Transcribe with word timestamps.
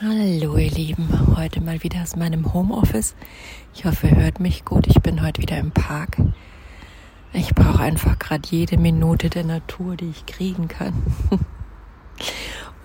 Hallo 0.00 0.56
ihr 0.56 0.70
Lieben, 0.70 1.36
heute 1.36 1.60
mal 1.60 1.82
wieder 1.82 2.00
aus 2.02 2.14
meinem 2.14 2.54
Homeoffice. 2.54 3.16
Ich 3.74 3.84
hoffe, 3.84 4.06
ihr 4.06 4.14
hört 4.14 4.38
mich 4.38 4.64
gut. 4.64 4.86
Ich 4.86 5.00
bin 5.00 5.26
heute 5.26 5.42
wieder 5.42 5.58
im 5.58 5.72
Park. 5.72 6.18
Ich 7.32 7.52
brauche 7.52 7.82
einfach 7.82 8.16
gerade 8.16 8.48
jede 8.48 8.78
Minute 8.78 9.28
der 9.28 9.42
Natur, 9.42 9.96
die 9.96 10.10
ich 10.10 10.24
kriegen 10.24 10.68
kann, 10.68 10.92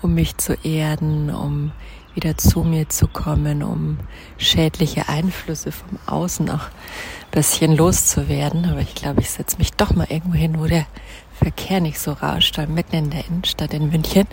um 0.02 0.16
mich 0.16 0.38
zu 0.38 0.56
erden, 0.64 1.30
um 1.30 1.72
wieder 2.16 2.36
zu 2.36 2.64
mir 2.64 2.90
zu 2.90 3.08
kommen, 3.08 3.62
um 3.62 4.00
schädliche 4.40 5.08
Einflüsse 5.08 5.72
vom 5.72 6.00
Außen 6.08 6.50
auch 6.50 6.66
ein 6.66 7.30
bisschen 7.30 7.78
loszuwerden. 7.78 8.66
Aber 8.66 8.80
ich 8.80 8.96
glaube, 8.96 9.22
ich 9.22 9.30
setze 9.30 9.60
mich 9.60 9.72
doch 9.74 9.94
mal 9.94 10.08
irgendwo 10.10 10.34
hin, 10.34 10.60
wo 10.60 10.66
der 10.66 10.88
Verkehr 11.36 11.80
nicht 11.80 12.00
so 12.00 12.14
rauscht, 12.14 12.58
weil 12.58 12.66
mitten 12.66 12.96
in 12.96 13.10
der 13.12 13.28
Innenstadt 13.28 13.76
in 13.76 13.92
München 13.92 14.26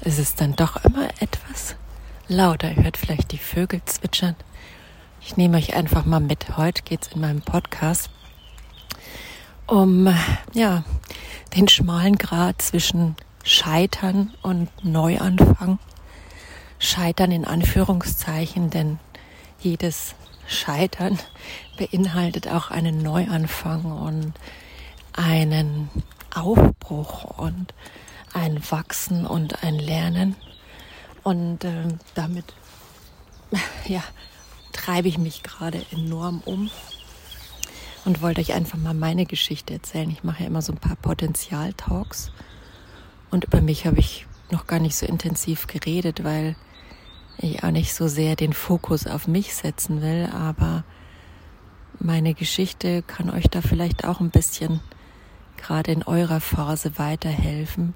ist 0.00 0.18
es 0.18 0.34
dann 0.34 0.56
doch 0.56 0.82
immer 0.86 1.10
etwas 1.20 1.76
lauter. 2.28 2.70
Ihr 2.70 2.84
hört 2.84 2.96
vielleicht 2.96 3.32
die 3.32 3.38
Vögel 3.38 3.80
zwitschern. 3.84 4.36
Ich 5.20 5.36
nehme 5.36 5.56
euch 5.56 5.74
einfach 5.74 6.04
mal 6.04 6.20
mit. 6.20 6.56
Heute 6.56 6.82
geht 6.82 7.02
es 7.02 7.12
in 7.12 7.20
meinem 7.20 7.42
Podcast 7.42 8.10
um 9.66 10.14
ja, 10.52 10.84
den 11.56 11.68
schmalen 11.68 12.16
Grad 12.16 12.60
zwischen 12.60 13.16
Scheitern 13.42 14.34
und 14.42 14.68
Neuanfang. 14.84 15.78
Scheitern 16.78 17.32
in 17.32 17.44
Anführungszeichen, 17.44 18.70
denn 18.70 18.98
jedes 19.60 20.14
Scheitern 20.46 21.18
beinhaltet 21.78 22.48
auch 22.48 22.70
einen 22.70 23.02
Neuanfang 23.02 23.84
und 23.84 24.34
einen 25.14 25.88
Aufbruch 26.34 27.38
und 27.38 27.72
ein 28.34 28.60
Wachsen 28.70 29.26
und 29.26 29.62
ein 29.62 29.78
Lernen. 29.78 30.36
Und 31.24 31.64
äh, 31.64 31.88
damit 32.14 32.54
ja, 33.86 34.02
treibe 34.72 35.08
ich 35.08 35.18
mich 35.18 35.42
gerade 35.42 35.84
enorm 35.90 36.42
um 36.44 36.70
und 38.04 38.20
wollte 38.20 38.40
euch 38.40 38.52
einfach 38.52 38.78
mal 38.78 38.94
meine 38.94 39.24
Geschichte 39.24 39.74
erzählen. 39.74 40.10
Ich 40.10 40.22
mache 40.22 40.42
ja 40.42 40.48
immer 40.48 40.62
so 40.62 40.72
ein 40.72 40.78
paar 40.78 40.96
Potenzial-Talks 40.96 42.30
und 43.30 43.44
über 43.44 43.60
mich 43.60 43.86
habe 43.86 43.98
ich 43.98 44.26
noch 44.50 44.66
gar 44.66 44.78
nicht 44.78 44.96
so 44.96 45.06
intensiv 45.06 45.66
geredet, 45.66 46.22
weil 46.22 46.56
ich 47.38 47.64
auch 47.64 47.70
nicht 47.70 47.94
so 47.94 48.06
sehr 48.06 48.36
den 48.36 48.52
Fokus 48.52 49.06
auf 49.06 49.26
mich 49.26 49.54
setzen 49.54 50.02
will, 50.02 50.28
aber 50.32 50.84
meine 51.98 52.34
Geschichte 52.34 53.02
kann 53.02 53.30
euch 53.30 53.48
da 53.48 53.62
vielleicht 53.62 54.04
auch 54.04 54.20
ein 54.20 54.30
bisschen 54.30 54.80
gerade 55.56 55.92
in 55.92 56.02
eurer 56.02 56.40
Phase 56.40 56.98
weiterhelfen 56.98 57.94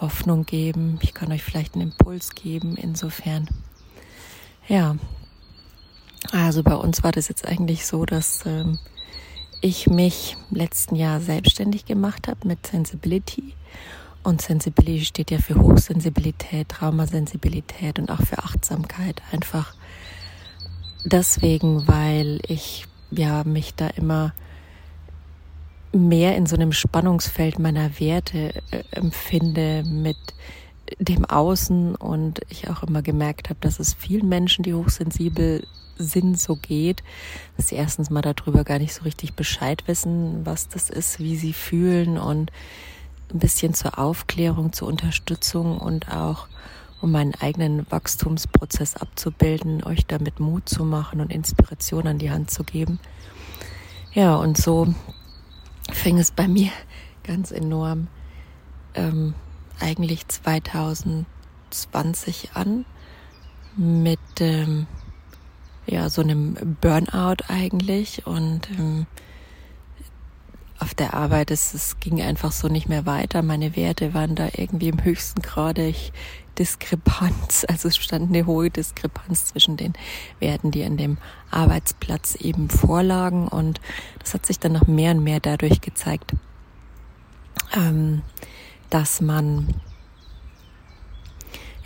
Hoffnung 0.00 0.44
geben. 0.46 0.98
Ich 1.02 1.14
kann 1.14 1.32
euch 1.32 1.42
vielleicht 1.42 1.74
einen 1.74 1.90
Impuls 1.90 2.34
geben. 2.34 2.76
Insofern, 2.76 3.48
ja. 4.68 4.96
Also 6.32 6.62
bei 6.62 6.74
uns 6.74 7.02
war 7.02 7.12
das 7.12 7.28
jetzt 7.28 7.46
eigentlich 7.46 7.86
so, 7.86 8.04
dass 8.04 8.44
ähm, 8.46 8.78
ich 9.60 9.86
mich 9.86 10.36
letzten 10.50 10.96
Jahr 10.96 11.20
selbstständig 11.20 11.84
gemacht 11.86 12.28
habe 12.28 12.46
mit 12.46 12.66
Sensibility. 12.66 13.54
Und 14.22 14.42
Sensibility 14.42 15.04
steht 15.04 15.30
ja 15.30 15.38
für 15.38 15.54
Hochsensibilität, 15.54 16.68
Traumasensibilität 16.68 17.98
und 17.98 18.10
auch 18.10 18.20
für 18.20 18.38
Achtsamkeit. 18.38 19.22
Einfach 19.32 19.74
deswegen, 21.04 21.88
weil 21.88 22.40
ich 22.46 22.86
ja 23.10 23.44
mich 23.44 23.74
da 23.74 23.88
immer 23.88 24.34
mehr 25.92 26.36
in 26.36 26.46
so 26.46 26.56
einem 26.56 26.72
Spannungsfeld 26.72 27.58
meiner 27.58 27.98
Werte 27.98 28.54
äh, 28.70 28.82
empfinde 28.92 29.82
mit 29.84 30.16
dem 30.98 31.24
Außen 31.24 31.94
und 31.94 32.40
ich 32.48 32.68
auch 32.68 32.82
immer 32.82 33.02
gemerkt 33.02 33.48
habe, 33.48 33.60
dass 33.60 33.78
es 33.78 33.94
vielen 33.94 34.28
Menschen, 34.28 34.62
die 34.62 34.74
hochsensibel 34.74 35.66
sind, 35.96 36.40
so 36.40 36.56
geht, 36.56 37.02
dass 37.56 37.68
sie 37.68 37.76
erstens 37.76 38.10
mal 38.10 38.22
darüber 38.22 38.64
gar 38.64 38.78
nicht 38.78 38.94
so 38.94 39.04
richtig 39.04 39.34
Bescheid 39.34 39.82
wissen, 39.86 40.44
was 40.44 40.68
das 40.68 40.90
ist, 40.90 41.20
wie 41.20 41.36
sie 41.36 41.52
fühlen 41.52 42.18
und 42.18 42.50
ein 43.32 43.38
bisschen 43.38 43.74
zur 43.74 43.98
Aufklärung, 43.98 44.72
zur 44.72 44.88
Unterstützung 44.88 45.78
und 45.78 46.10
auch 46.10 46.48
um 47.00 47.12
meinen 47.12 47.34
eigenen 47.34 47.90
Wachstumsprozess 47.90 48.96
abzubilden, 48.96 49.84
euch 49.84 50.06
damit 50.06 50.40
Mut 50.40 50.68
zu 50.68 50.84
machen 50.84 51.20
und 51.20 51.32
Inspiration 51.32 52.06
an 52.06 52.18
die 52.18 52.30
Hand 52.30 52.50
zu 52.50 52.64
geben. 52.64 52.98
Ja, 54.12 54.36
und 54.36 54.56
so 54.56 54.92
fing 55.92 56.18
es 56.18 56.30
bei 56.30 56.48
mir 56.48 56.70
ganz 57.24 57.50
enorm 57.50 58.08
ähm, 58.94 59.34
eigentlich 59.78 60.26
2020 60.28 62.52
an 62.54 62.86
mit 63.76 64.18
ähm, 64.40 64.86
ja 65.86 66.08
so 66.08 66.22
einem 66.22 66.54
Burnout 66.80 67.44
eigentlich 67.48 68.26
und 68.26 68.70
ähm, 68.70 69.06
auf 70.80 70.94
der 70.94 71.14
Arbeit 71.14 71.50
es, 71.50 71.74
es 71.74 72.00
ging 72.00 72.22
einfach 72.22 72.52
so 72.52 72.68
nicht 72.68 72.88
mehr 72.88 73.04
weiter. 73.04 73.42
Meine 73.42 73.76
Werte 73.76 74.14
waren 74.14 74.34
da 74.34 74.48
irgendwie 74.56 74.88
im 74.88 75.04
höchsten 75.04 75.42
Grade 75.42 75.86
ich, 75.86 76.12
Diskrepanz, 76.60 77.64
also 77.66 77.88
es 77.88 77.96
stand 77.96 78.28
eine 78.28 78.44
hohe 78.44 78.68
Diskrepanz 78.68 79.46
zwischen 79.46 79.78
den 79.78 79.94
Werten, 80.40 80.70
die 80.70 80.84
an 80.84 80.98
dem 80.98 81.16
Arbeitsplatz 81.50 82.34
eben 82.34 82.68
vorlagen. 82.68 83.48
Und 83.48 83.80
das 84.18 84.34
hat 84.34 84.44
sich 84.44 84.58
dann 84.58 84.72
noch 84.72 84.86
mehr 84.86 85.12
und 85.12 85.24
mehr 85.24 85.40
dadurch 85.40 85.80
gezeigt, 85.80 86.34
ähm, 87.74 88.20
dass 88.90 89.22
man 89.22 89.68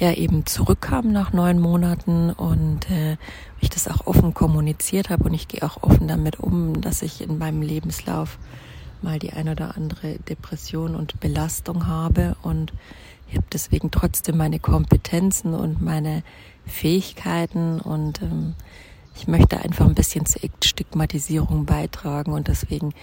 ja 0.01 0.13
eben 0.13 0.45
zurückkam 0.45 1.13
nach 1.13 1.33
neun 1.33 1.61
Monaten. 1.61 2.31
Und 2.31 2.91
äh, 2.91 3.17
ich 3.61 3.71
das 3.71 3.87
auch 3.87 4.09
offen 4.09 4.35
kommuniziert 4.35 5.09
habe 5.09 5.23
und 5.23 5.35
ich 5.35 5.47
gehe 5.47 5.63
auch 5.63 5.85
offen 5.85 6.09
damit 6.09 6.41
um, 6.41 6.81
dass 6.81 7.03
ich 7.03 7.21
in 7.21 7.39
meinem 7.39 7.63
Lebenslauf 7.63 8.41
mal 9.03 9.21
die 9.21 9.33
ein 9.33 9.49
oder 9.49 9.77
andere 9.77 10.19
Depression 10.19 10.97
und 10.97 11.21
Belastung 11.21 11.87
habe. 11.87 12.37
Und 12.43 12.73
ich 13.35 13.39
habe 13.39 13.49
deswegen 13.53 13.91
trotzdem 13.91 14.37
meine 14.37 14.61
Kompetenzen 14.61 15.55
und 15.55 15.83
meine 15.83 16.23
Fähigkeiten 16.67 17.81
und 17.81 18.23
ähm, 18.23 18.55
ich 19.17 19.27
möchte 19.27 19.59
einfach 19.59 19.87
ein 19.87 19.97
bisschen 19.97 20.25
zur 20.25 20.43
Stigmatisierung 20.63 21.67
beitragen 21.67 22.33
und 22.33 22.47
deswegen 22.47 22.95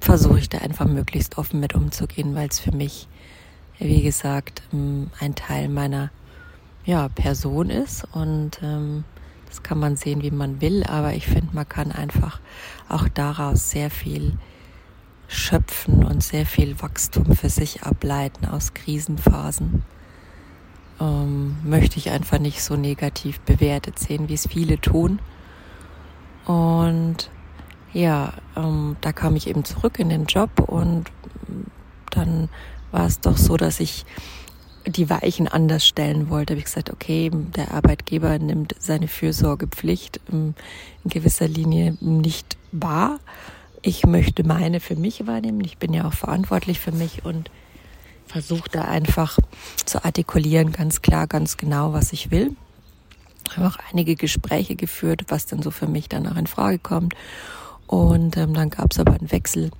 versuche 0.00 0.38
ich 0.38 0.48
da 0.48 0.58
einfach 0.58 0.86
möglichst 0.86 1.36
offen 1.36 1.60
mit 1.60 1.74
umzugehen, 1.74 2.34
weil 2.34 2.48
es 2.48 2.58
für 2.58 2.74
mich, 2.74 3.06
wie 3.78 4.00
gesagt, 4.00 4.62
ähm, 4.72 5.10
ein 5.20 5.34
Teil 5.34 5.68
meiner 5.68 6.10
ja, 6.86 7.10
Person 7.10 7.68
ist 7.68 8.06
und 8.12 8.62
ähm, 8.62 9.04
das 9.46 9.62
kann 9.62 9.78
man 9.78 9.96
sehen, 9.96 10.22
wie 10.22 10.30
man 10.30 10.62
will, 10.62 10.84
aber 10.84 11.12
ich 11.12 11.26
finde, 11.26 11.48
man 11.52 11.68
kann 11.68 11.92
einfach 11.92 12.40
auch 12.88 13.08
daraus 13.08 13.70
sehr 13.70 13.90
viel 13.90 14.38
schöpfen 15.30 16.04
und 16.04 16.24
sehr 16.24 16.44
viel 16.44 16.82
Wachstum 16.82 17.36
für 17.36 17.48
sich 17.48 17.84
ableiten 17.84 18.46
aus 18.46 18.74
Krisenphasen. 18.74 19.84
Ähm, 21.00 21.56
möchte 21.64 21.98
ich 21.98 22.10
einfach 22.10 22.40
nicht 22.40 22.62
so 22.62 22.76
negativ 22.76 23.38
bewertet 23.40 23.98
sehen, 23.98 24.28
wie 24.28 24.34
es 24.34 24.48
viele 24.48 24.80
tun. 24.80 25.20
Und 26.46 27.30
ja, 27.92 28.32
ähm, 28.56 28.96
da 29.00 29.12
kam 29.12 29.36
ich 29.36 29.46
eben 29.46 29.64
zurück 29.64 30.00
in 30.00 30.08
den 30.08 30.24
Job 30.24 30.58
und 30.66 31.04
dann 32.10 32.48
war 32.90 33.06
es 33.06 33.20
doch 33.20 33.36
so, 33.36 33.56
dass 33.56 33.78
ich 33.78 34.04
die 34.84 35.08
Weichen 35.10 35.46
anders 35.46 35.86
stellen 35.86 36.28
wollte. 36.28 36.54
Habe 36.54 36.58
ich 36.58 36.64
gesagt, 36.64 36.90
okay, 36.90 37.30
der 37.32 37.72
Arbeitgeber 37.72 38.36
nimmt 38.40 38.74
seine 38.80 39.06
Fürsorgepflicht 39.06 40.20
in 40.30 40.54
gewisser 41.04 41.46
Linie 41.46 41.96
nicht 42.00 42.56
wahr 42.72 43.20
ich 43.82 44.06
möchte 44.06 44.44
meine 44.44 44.80
für 44.80 44.96
mich 44.96 45.26
wahrnehmen. 45.26 45.62
Ich 45.64 45.78
bin 45.78 45.92
ja 45.92 46.06
auch 46.06 46.12
verantwortlich 46.12 46.80
für 46.80 46.92
mich 46.92 47.24
und 47.24 47.50
versuche 48.26 48.68
da 48.70 48.82
einfach 48.82 49.38
zu 49.84 50.04
artikulieren, 50.04 50.72
ganz 50.72 51.02
klar, 51.02 51.26
ganz 51.26 51.56
genau, 51.56 51.92
was 51.92 52.12
ich 52.12 52.30
will. 52.30 52.54
Ich 53.48 53.56
habe 53.56 53.66
auch 53.66 53.78
einige 53.90 54.14
Gespräche 54.14 54.76
geführt, 54.76 55.24
was 55.28 55.46
dann 55.46 55.62
so 55.62 55.70
für 55.70 55.88
mich 55.88 56.08
danach 56.08 56.36
in 56.36 56.46
Frage 56.46 56.78
kommt. 56.78 57.14
Und 57.86 58.36
ähm, 58.36 58.54
dann 58.54 58.70
gab 58.70 58.92
es 58.92 59.00
aber 59.00 59.14
einen 59.14 59.32
Wechsel 59.32 59.72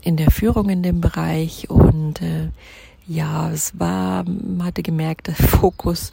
in 0.00 0.16
der 0.16 0.32
Führung 0.32 0.68
in 0.68 0.82
dem 0.82 1.00
Bereich 1.00 1.70
und 1.70 2.20
äh, 2.20 2.48
ja, 3.06 3.50
es 3.50 3.78
war, 3.78 4.24
man 4.24 4.66
hatte 4.66 4.82
gemerkt, 4.82 5.28
der 5.28 5.34
Fokus 5.36 6.10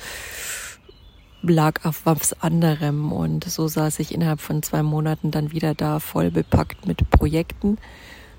lag 1.41 1.85
auf 1.85 2.05
was 2.05 2.41
anderem. 2.41 3.11
Und 3.11 3.43
so 3.45 3.67
saß 3.67 3.99
ich 3.99 4.13
innerhalb 4.13 4.41
von 4.41 4.63
zwei 4.63 4.83
Monaten 4.83 5.31
dann 5.31 5.51
wieder 5.51 5.73
da, 5.73 5.99
voll 5.99 6.31
bepackt 6.31 6.85
mit 6.85 7.09
Projekten, 7.09 7.77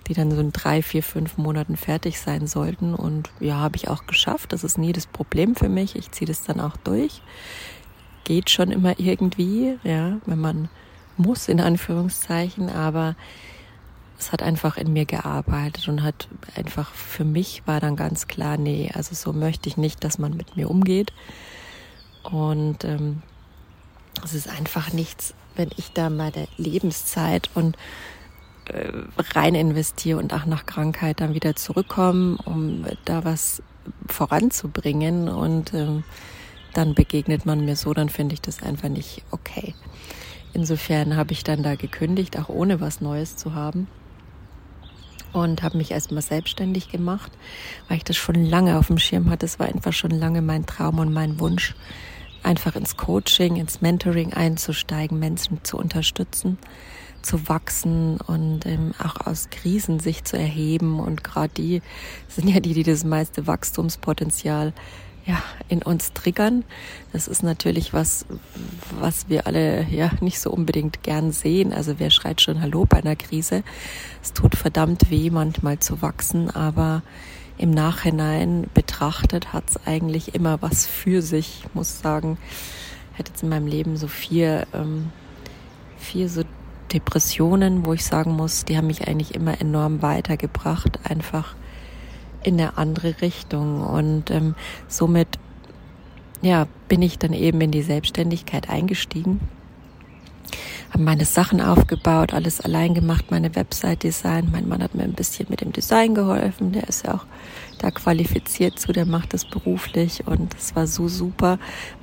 die 0.06 0.14
dann 0.14 0.30
so 0.30 0.40
in 0.40 0.52
drei, 0.52 0.82
vier, 0.82 1.02
fünf 1.02 1.38
Monaten 1.38 1.76
fertig 1.76 2.20
sein 2.20 2.46
sollten. 2.46 2.94
Und 2.94 3.30
ja, 3.40 3.56
habe 3.56 3.76
ich 3.76 3.88
auch 3.88 4.06
geschafft. 4.06 4.52
Das 4.52 4.64
ist 4.64 4.78
nie 4.78 4.92
das 4.92 5.06
Problem 5.06 5.54
für 5.54 5.68
mich. 5.68 5.96
Ich 5.96 6.10
ziehe 6.10 6.26
das 6.26 6.42
dann 6.42 6.60
auch 6.60 6.76
durch. 6.76 7.22
Geht 8.24 8.50
schon 8.50 8.70
immer 8.70 8.98
irgendwie, 8.98 9.78
ja, 9.82 10.18
wenn 10.26 10.40
man 10.40 10.68
muss, 11.16 11.48
in 11.48 11.60
Anführungszeichen, 11.60 12.70
aber 12.70 13.14
es 14.18 14.32
hat 14.32 14.42
einfach 14.42 14.76
in 14.76 14.92
mir 14.92 15.06
gearbeitet 15.06 15.88
und 15.88 16.02
hat 16.02 16.28
einfach 16.54 16.92
für 16.92 17.24
mich 17.24 17.62
war 17.66 17.80
dann 17.80 17.96
ganz 17.96 18.28
klar, 18.28 18.58
nee, 18.58 18.90
also 18.94 19.14
so 19.14 19.32
möchte 19.32 19.68
ich 19.68 19.76
nicht, 19.76 20.04
dass 20.04 20.18
man 20.18 20.36
mit 20.36 20.56
mir 20.56 20.70
umgeht. 20.70 21.12
Und 22.22 22.84
ähm, 22.84 23.22
es 24.24 24.34
ist 24.34 24.48
einfach 24.48 24.92
nichts, 24.92 25.34
wenn 25.56 25.70
ich 25.76 25.92
da 25.92 26.10
meine 26.10 26.48
Lebenszeit 26.56 27.50
und 27.54 27.76
äh, 28.66 28.92
rein 29.34 29.54
investiere 29.54 30.18
und 30.18 30.32
auch 30.32 30.46
nach 30.46 30.66
Krankheit 30.66 31.20
dann 31.20 31.34
wieder 31.34 31.56
zurückkomme, 31.56 32.38
um 32.44 32.84
da 33.04 33.24
was 33.24 33.62
voranzubringen 34.06 35.28
und 35.28 35.74
ähm, 35.74 36.04
dann 36.74 36.94
begegnet 36.94 37.46
man 37.46 37.64
mir 37.64 37.74
so, 37.74 37.94
dann 37.94 38.08
finde 38.08 38.34
ich 38.34 38.40
das 38.40 38.62
einfach 38.62 38.88
nicht 38.88 39.24
okay. 39.30 39.74
Insofern 40.52 41.16
habe 41.16 41.32
ich 41.32 41.42
dann 41.42 41.62
da 41.62 41.74
gekündigt, 41.74 42.38
auch 42.38 42.48
ohne 42.48 42.80
was 42.80 43.00
Neues 43.00 43.36
zu 43.36 43.54
haben 43.54 43.88
und 45.32 45.62
habe 45.62 45.78
mich 45.78 45.90
erstmal 45.90 46.22
selbstständig 46.22 46.90
gemacht, 46.90 47.32
weil 47.88 47.98
ich 47.98 48.04
das 48.04 48.16
schon 48.16 48.44
lange 48.44 48.78
auf 48.78 48.88
dem 48.88 48.98
Schirm 48.98 49.30
hatte. 49.30 49.46
Es 49.46 49.58
war 49.58 49.66
einfach 49.66 49.92
schon 49.92 50.10
lange 50.10 50.42
mein 50.42 50.66
Traum 50.66 50.98
und 50.98 51.12
mein 51.12 51.40
Wunsch, 51.40 51.74
einfach 52.42 52.76
ins 52.76 52.96
Coaching, 52.96 53.56
ins 53.56 53.80
Mentoring 53.80 54.32
einzusteigen, 54.32 55.18
Menschen 55.18 55.62
zu 55.62 55.76
unterstützen, 55.76 56.58
zu 57.22 57.48
wachsen 57.48 58.18
und 58.18 58.64
ähm, 58.66 58.94
auch 58.98 59.26
aus 59.26 59.50
Krisen 59.50 60.00
sich 60.00 60.24
zu 60.24 60.38
erheben. 60.38 61.00
Und 61.00 61.22
gerade 61.22 61.52
die 61.54 61.82
sind 62.28 62.48
ja 62.48 62.60
die, 62.60 62.74
die 62.74 62.82
das 62.82 63.04
meiste 63.04 63.46
Wachstumspotenzial 63.46 64.72
ja, 65.30 65.42
in 65.68 65.82
uns 65.82 66.12
triggern. 66.12 66.64
Das 67.12 67.28
ist 67.28 67.44
natürlich 67.44 67.92
was, 67.92 68.26
was 68.98 69.28
wir 69.28 69.46
alle 69.46 69.84
ja 69.88 70.10
nicht 70.20 70.40
so 70.40 70.50
unbedingt 70.50 71.04
gern 71.04 71.30
sehen. 71.30 71.72
Also 71.72 71.98
wer 71.98 72.10
schreit 72.10 72.40
schon 72.40 72.60
Hallo 72.60 72.84
bei 72.84 72.98
einer 72.98 73.14
Krise? 73.14 73.62
Es 74.22 74.32
tut 74.32 74.56
verdammt 74.56 75.08
weh, 75.10 75.30
manchmal 75.30 75.78
zu 75.78 76.02
wachsen, 76.02 76.50
aber 76.50 77.02
im 77.58 77.70
Nachhinein 77.70 78.66
betrachtet 78.74 79.52
hat 79.52 79.70
es 79.70 79.86
eigentlich 79.86 80.34
immer 80.34 80.60
was 80.62 80.86
für 80.86 81.22
sich. 81.22 81.62
Ich 81.64 81.74
muss 81.74 82.00
sagen, 82.00 82.36
ich 83.12 83.18
hatte 83.20 83.30
jetzt 83.30 83.44
in 83.44 83.50
meinem 83.50 83.68
Leben 83.68 83.96
so 83.96 84.08
vier, 84.08 84.66
ähm, 84.74 85.12
vier 85.96 86.28
so 86.28 86.42
Depressionen, 86.92 87.86
wo 87.86 87.92
ich 87.92 88.04
sagen 88.04 88.32
muss, 88.32 88.64
die 88.64 88.76
haben 88.76 88.88
mich 88.88 89.06
eigentlich 89.06 89.36
immer 89.36 89.60
enorm 89.60 90.02
weitergebracht, 90.02 90.98
einfach 91.08 91.54
in 92.42 92.54
eine 92.54 92.78
andere 92.78 93.20
Richtung. 93.20 93.82
Und 93.82 94.30
ähm, 94.30 94.54
somit 94.88 95.38
ja, 96.42 96.66
bin 96.88 97.02
ich 97.02 97.18
dann 97.18 97.32
eben 97.32 97.60
in 97.60 97.70
die 97.70 97.82
Selbstständigkeit 97.82 98.68
eingestiegen, 98.70 99.40
habe 100.90 101.04
meine 101.04 101.24
Sachen 101.24 101.60
aufgebaut, 101.60 102.32
alles 102.32 102.60
allein 102.60 102.94
gemacht, 102.94 103.30
meine 103.30 103.54
Website 103.54 104.02
design. 104.02 104.48
Mein 104.50 104.68
Mann 104.68 104.82
hat 104.82 104.94
mir 104.94 105.04
ein 105.04 105.12
bisschen 105.12 105.46
mit 105.48 105.60
dem 105.60 105.72
Design 105.72 106.14
geholfen, 106.14 106.72
der 106.72 106.88
ist 106.88 107.06
ja 107.06 107.14
auch 107.14 107.26
da 107.78 107.90
qualifiziert 107.90 108.78
zu, 108.78 108.92
der 108.92 109.06
macht 109.06 109.32
das 109.32 109.44
beruflich 109.44 110.26
und 110.26 110.54
es 110.54 110.74
war 110.74 110.86
so 110.86 111.08
super. 111.08 111.58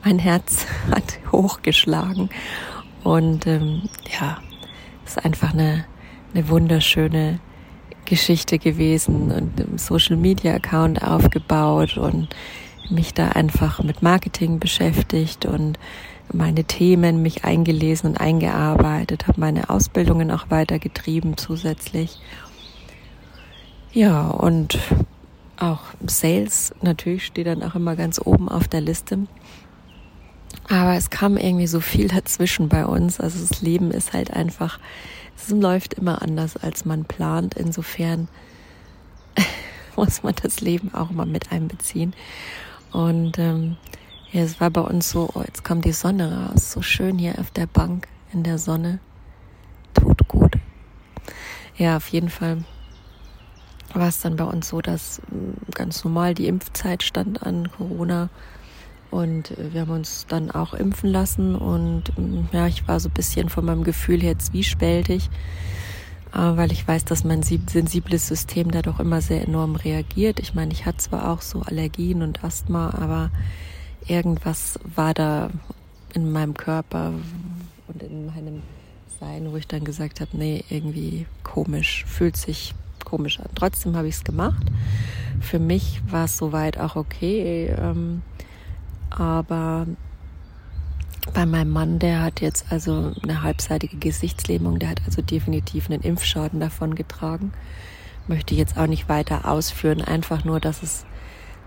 Mein 0.05 0.19
Herz 0.19 0.65
hat 0.91 1.19
hochgeschlagen 1.31 2.29
und 3.03 3.45
ähm, 3.47 3.89
ja, 4.19 4.37
ist 5.05 5.23
einfach 5.23 5.53
eine, 5.53 5.85
eine 6.33 6.47
wunderschöne 6.47 7.39
Geschichte 8.07 8.57
gewesen 8.57 9.31
und 9.31 9.61
einen 9.61 9.77
Social 9.77 10.15
Media 10.15 10.55
Account 10.55 11.03
aufgebaut 11.03 11.97
und 11.97 12.29
mich 12.89 13.13
da 13.13 13.29
einfach 13.29 13.83
mit 13.83 14.01
Marketing 14.01 14.59
beschäftigt 14.59 15.45
und 15.45 15.77
meine 16.33 16.63
Themen 16.63 17.21
mich 17.21 17.45
eingelesen 17.45 18.11
und 18.11 18.17
eingearbeitet, 18.19 19.27
habe 19.27 19.39
meine 19.39 19.69
Ausbildungen 19.69 20.31
auch 20.31 20.49
weitergetrieben 20.49 21.37
zusätzlich. 21.37 22.19
Ja, 23.93 24.27
und 24.27 24.77
auch 25.57 25.81
Sales 26.05 26.73
natürlich 26.81 27.25
steht 27.25 27.47
dann 27.47 27.63
auch 27.63 27.75
immer 27.75 27.95
ganz 27.95 28.19
oben 28.23 28.49
auf 28.49 28.67
der 28.67 28.81
Liste. 28.81 29.19
Aber 30.69 30.95
es 30.95 31.09
kam 31.09 31.37
irgendwie 31.37 31.67
so 31.67 31.79
viel 31.79 32.07
dazwischen 32.07 32.67
bei 32.69 32.85
uns. 32.85 33.19
Also 33.19 33.39
das 33.39 33.61
Leben 33.61 33.91
ist 33.91 34.13
halt 34.13 34.31
einfach 34.31 34.79
es 35.47 35.53
läuft 35.53 35.93
immer 35.93 36.21
anders, 36.21 36.57
als 36.57 36.85
man 36.85 37.05
plant. 37.05 37.55
Insofern 37.55 38.27
muss 39.95 40.23
man 40.23 40.35
das 40.41 40.61
Leben 40.61 40.93
auch 40.93 41.09
mal 41.11 41.25
mit 41.25 41.51
einbeziehen. 41.51 42.13
Und 42.91 43.39
ähm, 43.39 43.77
ja, 44.31 44.41
es 44.41 44.59
war 44.59 44.69
bei 44.69 44.81
uns 44.81 45.09
so, 45.09 45.29
oh, 45.33 45.41
jetzt 45.45 45.63
kommt 45.63 45.85
die 45.85 45.93
Sonne 45.93 46.49
raus, 46.49 46.71
so 46.71 46.81
schön 46.81 47.17
hier 47.17 47.39
auf 47.39 47.51
der 47.51 47.67
Bank 47.67 48.07
in 48.33 48.43
der 48.43 48.57
Sonne. 48.57 48.99
Tut 49.93 50.27
gut. 50.27 50.57
Ja, 51.77 51.97
auf 51.97 52.07
jeden 52.09 52.29
Fall 52.29 52.63
war 53.93 54.09
es 54.09 54.19
dann 54.19 54.35
bei 54.35 54.43
uns 54.43 54.69
so, 54.69 54.81
dass 54.81 55.21
mm, 55.31 55.71
ganz 55.73 56.03
normal 56.03 56.33
die 56.33 56.47
Impfzeit 56.47 57.03
stand 57.03 57.43
an 57.43 57.71
Corona 57.71 58.29
und 59.11 59.51
äh, 59.51 59.73
wir 59.73 59.81
haben 59.81 59.91
uns 59.91 60.25
dann 60.27 60.51
auch 60.51 60.73
impfen 60.73 61.09
lassen 61.09 61.55
und 61.55 62.03
ähm, 62.17 62.47
ja, 62.51 62.67
ich 62.67 62.87
war 62.87 62.99
so 62.99 63.09
ein 63.09 63.13
bisschen 63.13 63.49
von 63.49 63.65
meinem 63.65 63.83
Gefühl 63.83 64.21
her 64.21 64.37
zwiespältig, 64.39 65.29
äh, 66.33 66.37
weil 66.37 66.71
ich 66.71 66.87
weiß, 66.87 67.05
dass 67.05 67.23
mein 67.23 67.43
sensibles 67.43 68.27
System 68.27 68.71
da 68.71 68.81
doch 68.81 68.99
immer 68.99 69.21
sehr 69.21 69.47
enorm 69.47 69.75
reagiert. 69.75 70.39
Ich 70.39 70.53
meine, 70.53 70.73
ich 70.73 70.85
hatte 70.85 70.97
zwar 70.97 71.31
auch 71.31 71.41
so 71.41 71.61
Allergien 71.61 72.21
und 72.21 72.43
Asthma, 72.43 72.89
aber 72.91 73.31
irgendwas 74.07 74.79
war 74.95 75.13
da 75.13 75.49
in 76.13 76.31
meinem 76.31 76.53
Körper 76.53 77.13
und 77.87 78.03
in 78.03 78.27
meinem 78.27 78.61
Sein, 79.19 79.51
wo 79.51 79.57
ich 79.57 79.67
dann 79.67 79.83
gesagt 79.83 80.21
habe, 80.21 80.37
nee, 80.37 80.63
irgendwie 80.69 81.25
komisch, 81.43 82.05
fühlt 82.07 82.37
sich 82.37 82.75
komisch 83.03 83.39
an. 83.39 83.49
Trotzdem 83.55 83.95
habe 83.95 84.07
ich 84.07 84.15
es 84.15 84.23
gemacht. 84.23 84.67
Für 85.39 85.59
mich 85.59 86.01
war 86.09 86.25
es 86.25 86.37
soweit 86.37 86.77
auch 86.79 86.95
okay. 86.95 87.73
Ähm, 87.77 88.21
aber 89.09 89.87
bei 91.33 91.45
meinem 91.45 91.71
Mann, 91.71 91.99
der 91.99 92.23
hat 92.23 92.41
jetzt 92.41 92.71
also 92.71 93.11
eine 93.21 93.43
halbseitige 93.43 93.97
Gesichtslähmung, 93.97 94.79
der 94.79 94.89
hat 94.89 95.01
also 95.05 95.21
definitiv 95.21 95.89
einen 95.89 96.01
Impfschaden 96.01 96.59
davon 96.59 96.95
getragen. 96.95 97.53
Möchte 98.27 98.53
ich 98.53 98.59
jetzt 98.59 98.77
auch 98.77 98.87
nicht 98.87 99.09
weiter 99.09 99.49
ausführen, 99.49 100.01
einfach 100.01 100.43
nur, 100.43 100.59
dass 100.59 100.83
es 100.83 101.05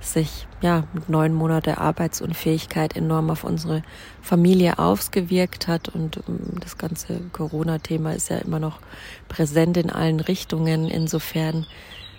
sich 0.00 0.46
ja 0.62 0.84
mit 0.94 1.08
neun 1.08 1.34
Monaten 1.34 1.74
Arbeitsunfähigkeit 1.74 2.96
enorm 2.96 3.30
auf 3.30 3.44
unsere 3.44 3.82
Familie 4.22 4.78
ausgewirkt 4.78 5.68
hat 5.68 5.88
und 5.90 6.20
ähm, 6.28 6.58
das 6.60 6.78
ganze 6.78 7.20
Corona-Thema 7.32 8.14
ist 8.14 8.30
ja 8.30 8.38
immer 8.38 8.58
noch 8.58 8.80
präsent 9.28 9.76
in 9.76 9.90
allen 9.90 10.20
Richtungen. 10.20 10.88
Insofern 10.88 11.66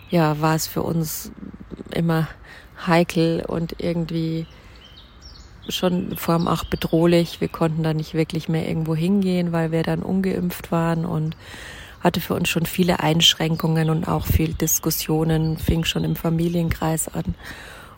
ja 0.09 0.39
war 0.41 0.56
es 0.56 0.68
für 0.68 0.83
uns 0.83 1.31
immer 1.91 2.27
heikel 2.85 3.44
und 3.47 3.75
irgendwie 3.79 4.45
schon 5.69 6.17
vor 6.17 6.35
allem 6.35 6.47
auch 6.47 6.63
bedrohlich. 6.63 7.41
Wir 7.41 7.47
konnten 7.47 7.83
da 7.83 7.93
nicht 7.93 8.13
wirklich 8.13 8.49
mehr 8.49 8.67
irgendwo 8.67 8.95
hingehen, 8.95 9.51
weil 9.51 9.71
wir 9.71 9.83
dann 9.83 10.01
ungeimpft 10.01 10.71
waren 10.71 11.06
und 11.06 11.35
hatte 12.01 12.19
für 12.19 12.33
uns 12.33 12.49
schon 12.49 12.65
viele 12.65 12.99
Einschränkungen 12.99 13.89
und 13.89 14.07
auch 14.07 14.25
viel 14.25 14.53
Diskussionen, 14.53 15.57
fing 15.57 15.85
schon 15.85 16.03
im 16.03 16.15
Familienkreis 16.15 17.07
an 17.07 17.35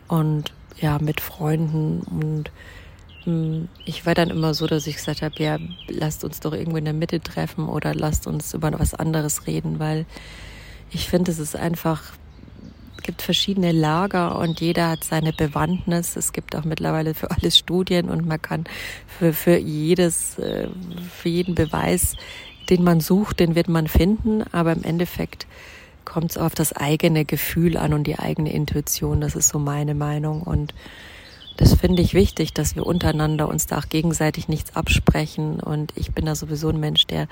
und 0.07 0.51
ja, 0.79 0.99
mit 0.99 1.21
Freunden 1.21 2.01
und 2.01 2.51
hm, 3.23 3.69
ich 3.85 4.05
war 4.05 4.15
dann 4.15 4.29
immer 4.29 4.53
so, 4.53 4.67
dass 4.67 4.87
ich 4.87 4.97
gesagt 4.97 5.21
habe, 5.21 5.35
ja, 5.41 5.57
lasst 5.87 6.23
uns 6.25 6.41
doch 6.41 6.53
irgendwo 6.53 6.77
in 6.77 6.85
der 6.85 6.93
Mitte 6.93 7.21
treffen 7.21 7.69
oder 7.69 7.95
lasst 7.95 8.27
uns 8.27 8.53
über 8.53 8.71
was 8.77 8.93
anderes 8.93 9.47
reden, 9.47 9.79
weil 9.79 10.05
ich 10.91 11.07
finde, 11.09 11.31
es 11.31 11.39
ist 11.39 11.55
einfach 11.55 12.03
gibt 13.03 13.21
verschiedene 13.21 13.71
Lager 13.71 14.39
und 14.39 14.59
jeder 14.61 14.89
hat 14.89 15.03
seine 15.03 15.33
Bewandtnis. 15.33 16.15
Es 16.15 16.33
gibt 16.33 16.55
auch 16.55 16.63
mittlerweile 16.63 17.13
für 17.13 17.29
alles 17.31 17.57
Studien 17.57 18.09
und 18.09 18.25
man 18.25 18.41
kann 18.41 18.63
für, 19.07 19.33
für 19.33 19.57
jedes, 19.57 20.39
äh, 20.39 20.67
für 21.15 21.29
jeden 21.29 21.55
Beweis, 21.55 22.15
den 22.69 22.83
man 22.83 23.01
sucht, 23.01 23.39
den 23.39 23.55
wird 23.55 23.67
man 23.67 23.87
finden. 23.87 24.43
Aber 24.51 24.71
im 24.71 24.83
Endeffekt 24.83 25.45
kommt 26.05 26.31
es 26.31 26.37
auf 26.37 26.55
das 26.55 26.73
eigene 26.73 27.25
Gefühl 27.25 27.77
an 27.77 27.93
und 27.93 28.05
die 28.05 28.19
eigene 28.19 28.51
Intuition. 28.51 29.21
Das 29.21 29.35
ist 29.35 29.49
so 29.49 29.59
meine 29.59 29.95
Meinung 29.95 30.41
und 30.41 30.73
das 31.57 31.75
finde 31.75 32.01
ich 32.01 32.13
wichtig, 32.13 32.53
dass 32.53 32.75
wir 32.75 32.85
untereinander 32.85 33.47
uns 33.47 33.67
da 33.67 33.77
auch 33.77 33.89
gegenseitig 33.89 34.47
nichts 34.47 34.75
absprechen. 34.75 35.59
Und 35.59 35.93
ich 35.95 36.11
bin 36.11 36.25
da 36.25 36.35
sowieso 36.35 36.69
ein 36.69 36.79
Mensch, 36.79 37.05
der 37.05 37.27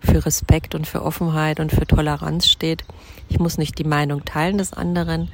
für 0.00 0.24
Respekt 0.24 0.74
und 0.74 0.86
für 0.86 1.02
Offenheit 1.02 1.60
und 1.60 1.72
für 1.72 1.86
Toleranz 1.86 2.46
steht. 2.48 2.84
Ich 3.28 3.38
muss 3.38 3.58
nicht 3.58 3.78
die 3.78 3.84
Meinung 3.84 4.24
teilen 4.24 4.58
des 4.58 4.72
anderen, 4.72 5.30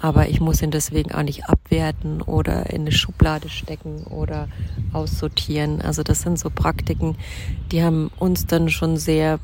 aber 0.00 0.28
ich 0.28 0.40
muss 0.40 0.62
ihn 0.62 0.70
deswegen 0.70 1.12
auch 1.12 1.22
nicht 1.22 1.44
abwerten 1.44 2.22
oder 2.22 2.70
in 2.70 2.82
eine 2.82 2.92
Schublade 2.92 3.48
stecken 3.48 4.04
oder 4.04 4.48
aussortieren. 4.92 5.82
Also 5.82 6.02
das 6.02 6.22
sind 6.22 6.38
so 6.38 6.50
Praktiken, 6.50 7.16
die 7.70 7.82
haben 7.82 8.10
uns 8.18 8.46
dann 8.46 8.68
schon 8.68 8.96
sehr, 8.96 9.38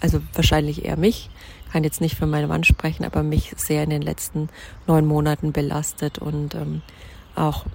also 0.00 0.20
wahrscheinlich 0.34 0.84
eher 0.84 0.98
mich, 0.98 1.30
kann 1.72 1.84
jetzt 1.84 2.00
nicht 2.00 2.16
für 2.16 2.26
meinen 2.26 2.48
Mann 2.48 2.64
sprechen, 2.64 3.04
aber 3.04 3.22
mich 3.22 3.54
sehr 3.56 3.84
in 3.84 3.90
den 3.90 4.02
letzten 4.02 4.48
neun 4.86 5.06
Monaten 5.06 5.52
belastet 5.52 6.18
und 6.18 6.54
ähm, 6.54 6.82
auch 7.36 7.66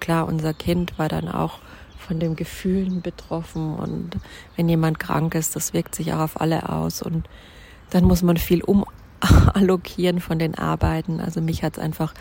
klar, 0.00 0.26
unser 0.26 0.54
Kind 0.54 0.98
war 0.98 1.08
dann 1.08 1.28
auch 1.28 1.58
von 1.98 2.18
den 2.18 2.36
Gefühlen 2.36 3.02
betroffen 3.02 3.74
und 3.74 4.16
wenn 4.56 4.68
jemand 4.68 4.98
krank 4.98 5.34
ist, 5.34 5.54
das 5.56 5.74
wirkt 5.74 5.94
sich 5.94 6.12
auch 6.12 6.20
auf 6.20 6.40
alle 6.40 6.68
aus 6.68 7.02
und 7.02 7.28
dann 7.90 8.04
muss 8.04 8.22
man 8.22 8.36
viel 8.36 8.62
umallokieren 9.22 10.20
von 10.20 10.38
den 10.38 10.54
Arbeiten. 10.56 11.20
Also 11.20 11.40
mich 11.40 11.62
hat 11.62 11.76
es 11.76 11.82
einfach 11.82 12.14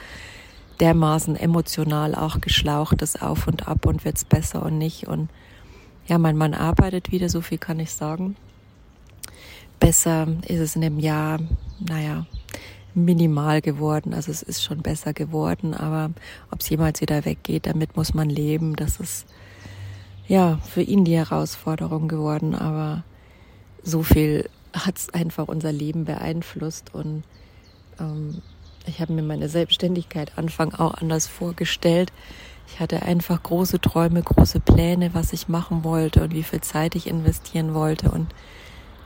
dermaßen 0.79 1.35
emotional 1.35 2.15
auch 2.15 2.41
geschlaucht, 2.41 3.01
das 3.01 3.21
auf 3.21 3.47
und 3.47 3.67
ab 3.67 3.85
und 3.85 4.05
wird's 4.05 4.25
besser 4.25 4.63
und 4.63 4.77
nicht. 4.77 5.07
Und 5.07 5.29
ja, 6.05 6.17
mein 6.17 6.37
Mann 6.37 6.53
arbeitet 6.53 7.11
wieder, 7.11 7.29
so 7.29 7.41
viel 7.41 7.57
kann 7.57 7.79
ich 7.79 7.91
sagen. 7.91 8.35
Besser 9.79 10.27
ist 10.47 10.59
es 10.59 10.75
in 10.75 10.81
dem 10.81 10.99
Jahr, 10.99 11.39
naja, 11.79 12.25
minimal 12.97 13.61
geworden. 13.61 14.13
Also 14.13 14.31
es 14.31 14.41
ist 14.41 14.63
schon 14.63 14.81
besser 14.81 15.13
geworden, 15.13 15.73
aber 15.73 16.11
ob 16.51 16.61
es 16.61 16.69
jemals 16.69 16.99
wieder 17.01 17.25
weggeht, 17.25 17.67
damit 17.67 17.95
muss 17.95 18.13
man 18.13 18.29
leben. 18.29 18.75
Das 18.75 18.99
ist 18.99 19.25
ja 20.27 20.57
für 20.57 20.81
ihn 20.81 21.05
die 21.05 21.17
Herausforderung 21.17 22.07
geworden, 22.07 22.55
aber 22.55 23.03
so 23.83 24.03
viel 24.03 24.49
hat 24.73 24.97
es 24.97 25.09
einfach 25.13 25.47
unser 25.47 25.71
Leben 25.71 26.05
beeinflusst 26.05 26.93
und 26.93 27.23
ähm, 27.99 28.41
ich 28.85 29.01
habe 29.01 29.13
mir 29.13 29.23
meine 29.23 29.49
Selbstständigkeit 29.49 30.37
Anfang 30.37 30.73
auch 30.73 30.95
anders 30.95 31.27
vorgestellt. 31.27 32.11
Ich 32.67 32.79
hatte 32.79 33.03
einfach 33.03 33.41
große 33.43 33.79
Träume, 33.79 34.21
große 34.21 34.59
Pläne, 34.59 35.13
was 35.13 35.33
ich 35.33 35.47
machen 35.47 35.83
wollte 35.83 36.23
und 36.23 36.33
wie 36.33 36.43
viel 36.43 36.61
Zeit 36.61 36.95
ich 36.95 37.07
investieren 37.07 37.73
wollte. 37.73 38.11
Und 38.11 38.27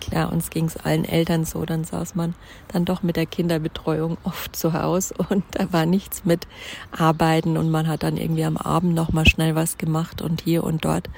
klar, 0.02 0.32
uns 0.32 0.50
ging 0.50 0.66
es 0.66 0.76
allen 0.76 1.06
Eltern 1.06 1.46
so, 1.46 1.64
dann 1.66 1.86
saß 1.86 2.16
man 2.16 2.36
dann 2.68 2.84
doch 2.84 3.04
mit 3.04 3.16
der 3.16 3.26
Kinderbetreuung 3.26 4.18
oft 4.24 4.56
zu 4.56 4.74
Hause 4.74 5.14
und 5.30 5.44
da 5.52 5.72
war 5.72 5.86
nichts 5.86 6.26
mit 6.26 6.48
Arbeiten 6.92 7.58
und 7.58 7.70
man 7.70 7.88
hat 7.88 8.04
dann 8.04 8.18
irgendwie 8.18 8.44
am 8.44 8.58
Abend 8.58 8.94
noch 8.94 9.14
mal 9.14 9.26
schnell 9.26 9.56
was 9.56 9.78
gemacht 9.78 10.22
und 10.22 10.42
hier 10.42 10.64
und 10.64 10.84
dort. 10.84 11.10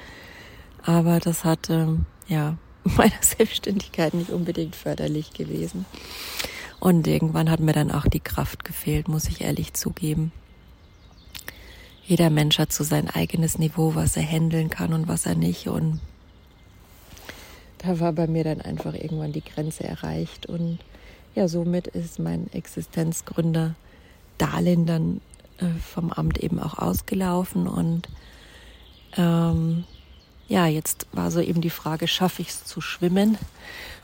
Aber 0.84 1.18
das 1.18 1.44
hat 1.44 1.70
ähm, 1.70 2.06
ja 2.28 2.56
meiner 2.84 3.22
Selbstständigkeit 3.22 4.14
nicht 4.14 4.30
unbedingt 4.30 4.76
förderlich 4.76 5.32
gewesen. 5.32 5.86
Und 6.78 7.06
irgendwann 7.06 7.50
hat 7.50 7.60
mir 7.60 7.72
dann 7.72 7.90
auch 7.90 8.06
die 8.06 8.20
Kraft 8.20 8.64
gefehlt, 8.64 9.08
muss 9.08 9.26
ich 9.26 9.40
ehrlich 9.40 9.72
zugeben. 9.72 10.32
Jeder 12.06 12.28
Mensch 12.28 12.58
hat 12.58 12.70
so 12.70 12.84
sein 12.84 13.08
eigenes 13.08 13.58
Niveau, 13.58 13.94
was 13.94 14.18
er 14.18 14.22
handeln 14.22 14.68
kann 14.68 14.92
und 14.92 15.08
was 15.08 15.24
er 15.24 15.34
nicht. 15.34 15.68
Und 15.68 16.00
da 17.84 18.00
war 18.00 18.12
bei 18.12 18.26
mir 18.26 18.44
dann 18.44 18.60
einfach 18.60 18.94
irgendwann 18.94 19.32
die 19.32 19.44
Grenze 19.44 19.84
erreicht. 19.84 20.46
Und 20.46 20.78
ja, 21.34 21.48
somit 21.48 21.86
ist 21.88 22.18
mein 22.18 22.52
Existenzgründer 22.52 23.74
Darlehen 24.38 24.86
dann 24.86 25.20
äh, 25.58 25.66
vom 25.80 26.10
Amt 26.10 26.38
eben 26.38 26.58
auch 26.58 26.78
ausgelaufen. 26.78 27.68
Und 27.68 28.08
ähm, 29.16 29.84
ja, 30.48 30.66
jetzt 30.66 31.06
war 31.12 31.30
so 31.30 31.40
eben 31.40 31.60
die 31.60 31.70
Frage, 31.70 32.08
schaffe 32.08 32.42
ich 32.42 32.48
es 32.48 32.64
zu 32.64 32.80
schwimmen? 32.80 33.38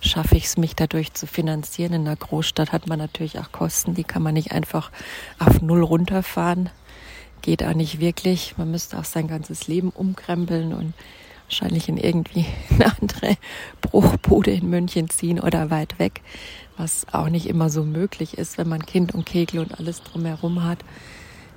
Schaffe 0.00 0.36
ich 0.36 0.44
es, 0.44 0.56
mich 0.56 0.76
dadurch 0.76 1.12
zu 1.12 1.26
finanzieren? 1.26 1.92
In 1.92 2.06
einer 2.06 2.16
Großstadt 2.16 2.72
hat 2.72 2.86
man 2.86 2.98
natürlich 2.98 3.38
auch 3.38 3.52
Kosten, 3.52 3.94
die 3.94 4.04
kann 4.04 4.22
man 4.22 4.34
nicht 4.34 4.52
einfach 4.52 4.90
auf 5.38 5.60
Null 5.60 5.82
runterfahren. 5.82 6.70
Geht 7.42 7.64
auch 7.64 7.74
nicht 7.74 8.00
wirklich. 8.00 8.56
Man 8.58 8.70
müsste 8.70 8.98
auch 8.98 9.04
sein 9.04 9.26
ganzes 9.26 9.66
Leben 9.66 9.90
umkrempeln 9.90 10.74
und 10.74 10.94
wahrscheinlich 11.50 11.88
in 11.88 11.96
irgendwie 11.96 12.46
eine 12.70 12.86
andere 13.00 13.36
Bruchbude 13.80 14.52
in 14.52 14.70
München 14.70 15.10
ziehen 15.10 15.40
oder 15.40 15.70
weit 15.70 15.98
weg, 15.98 16.22
was 16.76 17.06
auch 17.12 17.28
nicht 17.28 17.46
immer 17.46 17.68
so 17.68 17.84
möglich 17.84 18.38
ist, 18.38 18.56
wenn 18.56 18.68
man 18.68 18.86
Kind 18.86 19.14
und 19.14 19.26
Kegel 19.26 19.60
und 19.60 19.78
alles 19.78 20.02
drumherum 20.02 20.64
hat. 20.64 20.78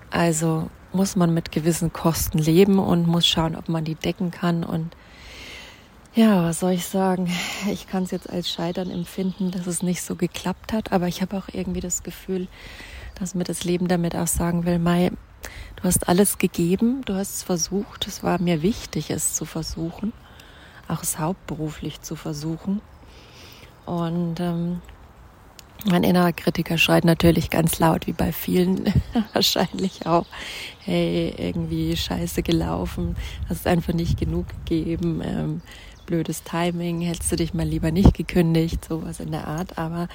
Also 0.10 0.70
muss 0.92 1.16
man 1.16 1.34
mit 1.34 1.52
gewissen 1.52 1.94
Kosten 1.94 2.38
leben 2.40 2.80
und 2.80 3.08
muss 3.08 3.28
schauen, 3.28 3.56
ob 3.56 3.70
man 3.70 3.84
die 3.84 3.96
decken 3.96 4.32
kann. 4.32 4.64
Und 4.64 4.96
ja, 6.14 6.44
was 6.44 6.60
soll 6.60 6.72
ich 6.72 6.86
sagen? 6.86 7.32
Ich 7.72 7.88
kann 7.88 8.04
es 8.04 8.12
jetzt 8.12 8.30
als 8.30 8.50
Scheitern 8.50 8.92
empfinden, 8.92 9.52
dass 9.52 9.68
es 9.68 9.82
nicht 9.82 10.02
so 10.02 10.16
geklappt 10.16 10.74
hat, 10.74 10.92
aber 10.92 11.08
ich 11.08 11.22
habe 11.22 11.38
auch 11.38 11.48
irgendwie 11.52 11.80
das 11.80 12.04
Gefühl, 12.04 12.48
dass 13.16 13.36
mir 13.36 13.44
das 13.44 13.64
Leben 13.64 13.88
damit 13.88 14.16
auch 14.16 14.28
sagen 14.28 14.66
will, 14.66 14.80
Mai, 14.80 15.12
du 15.76 15.84
hast 15.84 16.08
alles 16.08 16.38
gegeben, 16.38 17.02
du 17.06 17.16
hast 17.16 17.36
es 17.36 17.44
versucht, 17.44 18.08
es 18.08 18.24
war 18.24 18.42
mir 18.42 18.62
wichtig, 18.62 19.10
es 19.10 19.34
zu 19.34 19.46
versuchen, 19.46 20.14
auch 20.88 21.04
es 21.04 21.20
hauptberuflich 21.20 22.02
zu 22.02 22.16
versuchen. 22.16 22.82
Und 23.86 24.40
ähm, 24.40 24.82
mein 25.86 26.04
innerer 26.04 26.32
Kritiker 26.32 26.78
schreit 26.78 27.04
natürlich 27.04 27.50
ganz 27.50 27.80
laut, 27.80 28.08
wie 28.08 28.14
bei 28.14 28.32
vielen 28.32 28.86
wahrscheinlich 29.34 30.06
auch. 30.06 30.26
Hey, 30.80 31.34
irgendwie 31.38 31.98
scheiße 31.98 32.42
gelaufen, 32.44 33.16
hast 33.50 33.68
einfach 33.68 33.94
nicht 33.94 34.18
genug 34.18 34.48
gegeben, 34.48 35.22
ähm, 35.24 35.62
blödes 36.06 36.44
Timing, 36.44 37.02
hättest 37.02 37.32
du 37.32 37.36
dich 37.36 37.54
mal 37.54 37.68
lieber 37.68 37.92
nicht 37.92 38.14
gekündigt, 38.14 38.86
sowas 38.86 39.20
in 39.20 39.32
der 39.32 39.48
Art. 39.48 39.78
Aber 39.78 40.08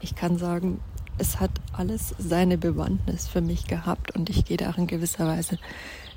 ich 0.00 0.14
kann 0.14 0.38
sagen, 0.38 0.80
es 1.18 1.40
hat 1.40 1.50
alles 1.72 2.14
seine 2.18 2.58
Bewandtnis 2.58 3.28
für 3.28 3.40
mich 3.40 3.66
gehabt 3.66 4.14
und 4.14 4.30
ich 4.30 4.44
gehe 4.44 4.56
da 4.56 4.70
in 4.72 4.86
gewisser 4.86 5.26
Weise 5.26 5.58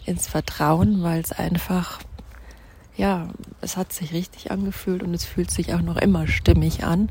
ins 0.05 0.27
Vertrauen, 0.27 1.03
weil 1.03 1.21
es 1.21 1.31
einfach, 1.31 1.99
ja, 2.97 3.29
es 3.61 3.77
hat 3.77 3.93
sich 3.93 4.13
richtig 4.13 4.51
angefühlt 4.51 5.03
und 5.03 5.13
es 5.13 5.25
fühlt 5.25 5.51
sich 5.51 5.73
auch 5.73 5.81
noch 5.81 5.97
immer 5.97 6.27
stimmig 6.27 6.83
an. 6.83 7.09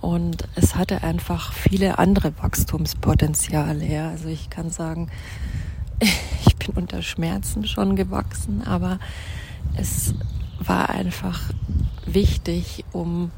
Und 0.00 0.44
es 0.54 0.76
hatte 0.76 1.02
einfach 1.02 1.52
viele 1.52 1.98
andere 1.98 2.32
Wachstumspotenziale. 2.38 3.84
Ja. 3.84 4.10
Also 4.10 4.28
ich 4.28 4.48
kann 4.48 4.70
sagen, 4.70 5.10
ich 6.46 6.56
bin 6.56 6.76
unter 6.76 7.02
Schmerzen 7.02 7.66
schon 7.66 7.96
gewachsen, 7.96 8.62
aber 8.64 9.00
es 9.76 10.14
war 10.60 10.90
einfach 10.90 11.40
wichtig, 12.06 12.84
um 12.92 13.30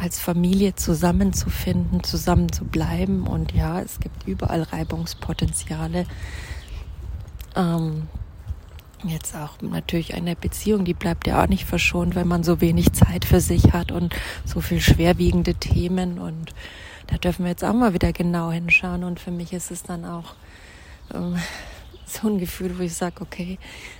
als 0.00 0.20
Familie 0.20 0.74
zusammenzufinden, 0.74 2.04
zusammen 2.04 2.52
zu 2.52 2.64
bleiben. 2.64 3.26
Und 3.26 3.52
ja, 3.52 3.80
es 3.80 4.00
gibt 4.00 4.26
überall 4.26 4.62
Reibungspotenziale. 4.62 6.06
Ähm, 7.56 8.08
Jetzt 9.04 9.36
auch 9.36 9.60
natürlich 9.62 10.14
eine 10.14 10.34
Beziehung, 10.34 10.84
die 10.84 10.94
bleibt 10.94 11.28
ja 11.28 11.42
auch 11.42 11.46
nicht 11.46 11.64
verschont, 11.64 12.16
wenn 12.16 12.26
man 12.26 12.42
so 12.42 12.60
wenig 12.60 12.92
Zeit 12.92 13.24
für 13.24 13.40
sich 13.40 13.72
hat 13.72 13.92
und 13.92 14.12
so 14.44 14.60
viel 14.60 14.80
schwerwiegende 14.80 15.54
Themen. 15.54 16.18
Und 16.18 16.52
da 17.06 17.16
dürfen 17.16 17.44
wir 17.44 17.50
jetzt 17.50 17.62
auch 17.62 17.74
mal 17.74 17.94
wieder 17.94 18.12
genau 18.12 18.50
hinschauen. 18.50 19.04
Und 19.04 19.20
für 19.20 19.30
mich 19.30 19.52
ist 19.52 19.70
es 19.70 19.84
dann 19.84 20.04
auch 20.04 20.34
ähm, 21.14 21.36
so 22.06 22.26
ein 22.26 22.38
Gefühl, 22.38 22.76
wo 22.76 22.82
ich 22.82 22.94
sage, 22.94 23.20
okay, 23.20 23.58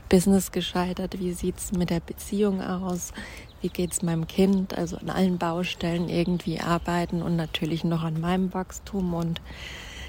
Business 0.09 0.50
gescheitert, 0.50 1.21
wie 1.21 1.33
sieht's 1.33 1.71
mit 1.71 1.90
der 1.90 2.00
Beziehung 2.00 2.61
aus? 2.61 3.12
Wie 3.61 3.69
geht's 3.69 4.03
meinem 4.03 4.27
Kind? 4.27 4.77
Also 4.77 4.97
an 4.97 5.11
allen 5.11 5.38
Baustellen 5.38 6.09
irgendwie 6.09 6.61
arbeiten 6.61 7.23
und 7.23 7.37
natürlich 7.37 7.85
noch 7.85 8.03
an 8.03 8.21
meinem 8.21 8.55
Wachstum 8.55 9.15
und 9.15 9.41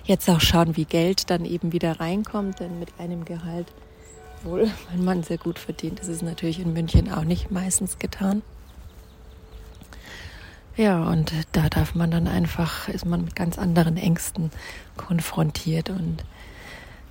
jetzt 0.03 0.29
auch 0.29 0.41
schauen, 0.41 0.77
wie 0.77 0.85
Geld 0.85 1.29
dann 1.29 1.45
eben 1.45 1.71
wieder 1.71 1.99
reinkommt, 1.99 2.59
denn 2.59 2.79
mit 2.79 2.89
einem 2.99 3.25
Gehalt 3.25 3.67
obwohl 4.43 4.71
mein 4.89 5.03
Mann 5.03 5.23
sehr 5.23 5.37
gut 5.37 5.59
verdient. 5.59 5.99
Das 5.99 6.07
ist 6.07 6.21
natürlich 6.21 6.59
in 6.59 6.73
München 6.73 7.11
auch 7.11 7.23
nicht 7.23 7.51
meistens 7.51 7.99
getan. 7.99 8.41
Ja, 10.75 11.03
und 11.03 11.33
da 11.51 11.67
darf 11.67 11.93
man 11.93 12.09
dann 12.09 12.27
einfach, 12.27 12.87
ist 12.87 13.05
man 13.05 13.25
mit 13.25 13.35
ganz 13.35 13.57
anderen 13.57 13.97
Ängsten 13.97 14.49
konfrontiert 14.95 15.89
und 15.89 16.23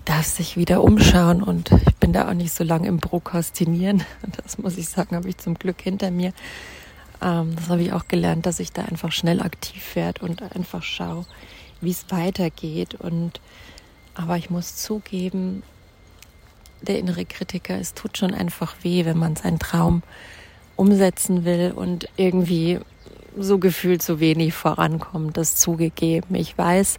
darf 0.09 0.27
sich 0.27 0.57
wieder 0.57 0.83
umschauen. 0.83 1.43
Und 1.43 1.71
ich 1.87 1.97
bin 1.97 2.13
da 2.13 2.29
auch 2.29 2.35
nicht 2.35 2.53
so 2.53 2.65
lange 2.65 2.89
im 2.89 2.99
Prokrastinieren. 2.99 4.03
Das 4.43 4.57
muss 4.59 4.79
ich 4.79 4.89
sagen, 4.89 5.15
habe 5.15 5.29
ich 5.29 5.37
zum 5.37 5.55
Glück 5.55 5.81
hinter 5.83 6.11
mir. 6.11 6.33
Ähm, 7.21 7.55
das 7.57 7.69
habe 7.69 7.83
ich 7.83 7.93
auch 7.93 8.09
gelernt, 8.09 8.47
dass 8.47 8.61
ich 8.61 8.73
da 8.73 8.83
einfach 8.83 9.13
schnell 9.13 9.43
aktiv 9.43 9.95
werde 9.95 10.25
und 10.25 10.43
einfach 10.43 10.83
schaue, 10.83 11.27
wie 11.83 11.91
es 11.91 12.07
weitergeht. 12.09 12.95
Und 12.95 13.41
aber 14.15 14.37
ich 14.37 14.49
muss 14.49 14.77
zugeben, 14.77 15.63
der 16.81 16.99
innere 16.99 17.25
Kritiker. 17.25 17.79
Es 17.79 17.93
tut 17.95 18.17
schon 18.17 18.33
einfach 18.33 18.77
weh, 18.83 19.05
wenn 19.05 19.19
man 19.19 19.37
seinen 19.37 19.59
Traum 19.59 20.03
umsetzen 20.77 21.45
will 21.45 21.73
und 21.75 22.09
irgendwie 22.17 22.79
so 23.37 23.59
gefühlt 23.59 24.03
so 24.03 24.21
wenig 24.21 24.55
vorankommt, 24.55 25.37
das 25.37 25.57
zugegeben. 25.57 26.35
Ich 26.35 26.57
weiß, 26.57 26.99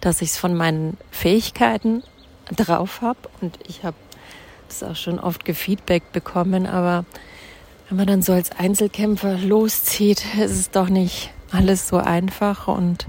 dass 0.00 0.22
ich 0.22 0.30
es 0.30 0.36
von 0.38 0.54
meinen 0.54 0.96
Fähigkeiten 1.10 2.02
drauf 2.56 3.00
habe 3.02 3.18
und 3.40 3.58
ich 3.66 3.84
habe 3.84 3.96
das 4.68 4.82
auch 4.82 4.96
schon 4.96 5.18
oft 5.18 5.44
gefeedback 5.44 6.12
bekommen, 6.12 6.66
aber 6.66 7.04
wenn 7.88 7.96
man 7.96 8.06
dann 8.06 8.22
so 8.22 8.32
als 8.32 8.52
Einzelkämpfer 8.52 9.38
loszieht, 9.38 10.24
ist 10.36 10.52
es 10.52 10.70
doch 10.70 10.88
nicht 10.88 11.30
alles 11.50 11.88
so 11.88 11.96
einfach 11.96 12.68
und 12.68 13.06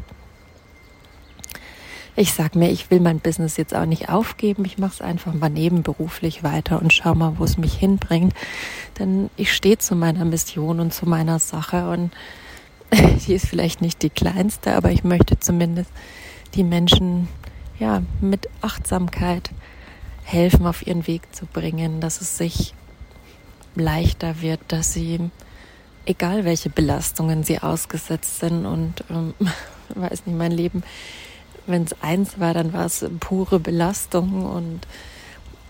ich 2.15 2.33
sag 2.33 2.55
mir, 2.55 2.69
ich 2.69 2.91
will 2.91 2.99
mein 2.99 3.19
Business 3.19 3.55
jetzt 3.57 3.73
auch 3.73 3.85
nicht 3.85 4.09
aufgeben. 4.09 4.65
Ich 4.65 4.77
mache 4.77 4.95
es 4.95 5.01
einfach 5.01 5.33
mal 5.33 5.49
nebenberuflich 5.49 6.43
weiter 6.43 6.81
und 6.81 6.91
schau 6.91 7.15
mal, 7.15 7.35
wo 7.37 7.45
es 7.45 7.57
mich 7.57 7.73
hinbringt. 7.73 8.33
Denn 8.99 9.29
ich 9.37 9.53
stehe 9.53 9.77
zu 9.77 9.95
meiner 9.95 10.25
Mission 10.25 10.81
und 10.81 10.93
zu 10.93 11.07
meiner 11.07 11.39
Sache 11.39 11.89
und 11.89 12.11
die 13.25 13.33
ist 13.33 13.47
vielleicht 13.47 13.81
nicht 13.81 14.01
die 14.01 14.09
kleinste, 14.09 14.75
aber 14.75 14.91
ich 14.91 15.03
möchte 15.03 15.39
zumindest 15.39 15.89
die 16.53 16.65
Menschen 16.65 17.29
ja 17.81 18.01
mit 18.21 18.47
Achtsamkeit 18.61 19.51
helfen, 20.23 20.65
auf 20.65 20.85
ihren 20.85 21.07
Weg 21.07 21.35
zu 21.35 21.45
bringen, 21.45 21.99
dass 21.99 22.21
es 22.21 22.37
sich 22.37 22.73
leichter 23.75 24.41
wird, 24.41 24.61
dass 24.69 24.93
sie 24.93 25.31
egal 26.05 26.45
welche 26.45 26.69
Belastungen 26.69 27.43
sie 27.43 27.59
ausgesetzt 27.59 28.39
sind 28.39 28.65
und 28.65 29.03
ähm, 29.09 29.33
weiß 29.95 30.25
nicht, 30.25 30.37
mein 30.37 30.51
Leben 30.51 30.83
wenn 31.67 31.83
es 31.83 31.95
eins 32.01 32.39
war, 32.39 32.53
dann 32.53 32.73
war 32.73 32.85
es 32.85 33.05
pure 33.19 33.59
Belastung 33.59 34.45
und 34.45 34.81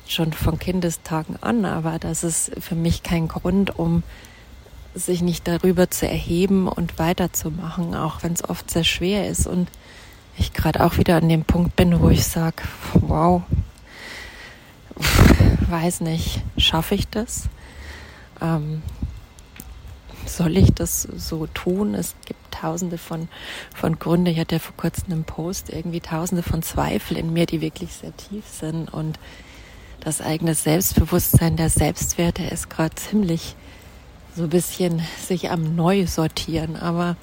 schon 0.07 0.33
von 0.33 0.59
Kindestagen 0.59 1.37
an, 1.41 1.65
aber 1.65 1.99
das 1.99 2.23
ist 2.23 2.51
für 2.59 2.75
mich 2.75 3.03
kein 3.03 3.27
Grund, 3.27 3.77
um 3.77 4.03
sich 4.93 5.21
nicht 5.21 5.47
darüber 5.47 5.89
zu 5.89 6.07
erheben 6.07 6.67
und 6.67 6.99
weiterzumachen, 6.99 7.95
auch 7.95 8.23
wenn 8.23 8.33
es 8.33 8.47
oft 8.47 8.69
sehr 8.69 8.83
schwer 8.83 9.27
ist. 9.29 9.47
Und 9.47 9.69
ich 10.38 10.53
gerade 10.53 10.83
auch 10.83 10.97
wieder 10.97 11.17
an 11.17 11.29
dem 11.29 11.43
Punkt 11.43 11.75
bin, 11.75 12.00
wo 12.01 12.09
ich 12.09 12.25
sage, 12.25 12.63
wow, 12.93 13.43
weiß 15.69 16.01
nicht, 16.01 16.41
schaffe 16.57 16.95
ich 16.95 17.07
das? 17.07 17.50
Ähm, 18.41 18.81
soll 20.25 20.57
ich 20.57 20.73
das 20.73 21.03
so 21.03 21.47
tun? 21.47 21.95
Es 21.95 22.15
gibt 22.25 22.39
tausende 22.51 22.97
von, 22.97 23.27
von 23.73 23.97
Gründen. 24.00 24.27
Ich 24.27 24.39
hatte 24.39 24.55
ja 24.55 24.59
vor 24.59 24.75
kurzem 24.77 25.11
einen 25.11 25.23
Post, 25.23 25.69
irgendwie 25.69 26.01
tausende 26.01 26.43
von 26.43 26.61
Zweifeln 26.61 27.19
in 27.19 27.33
mir, 27.33 27.45
die 27.45 27.61
wirklich 27.61 27.93
sehr 27.93 28.15
tief 28.15 28.45
sind. 28.47 28.93
Und 28.93 29.19
das 30.00 30.21
eigene 30.21 30.55
Selbstbewusstsein, 30.55 31.57
der 31.57 31.69
Selbstwert, 31.69 32.38
der 32.38 32.51
ist 32.51 32.69
gerade 32.69 32.95
ziemlich 32.95 33.55
so 34.35 34.43
ein 34.43 34.50
bisschen 34.50 35.01
sich 35.19 35.51
am 35.51 35.75
Neu 35.75 36.07
sortieren. 36.07 36.75
Aber 36.75 37.17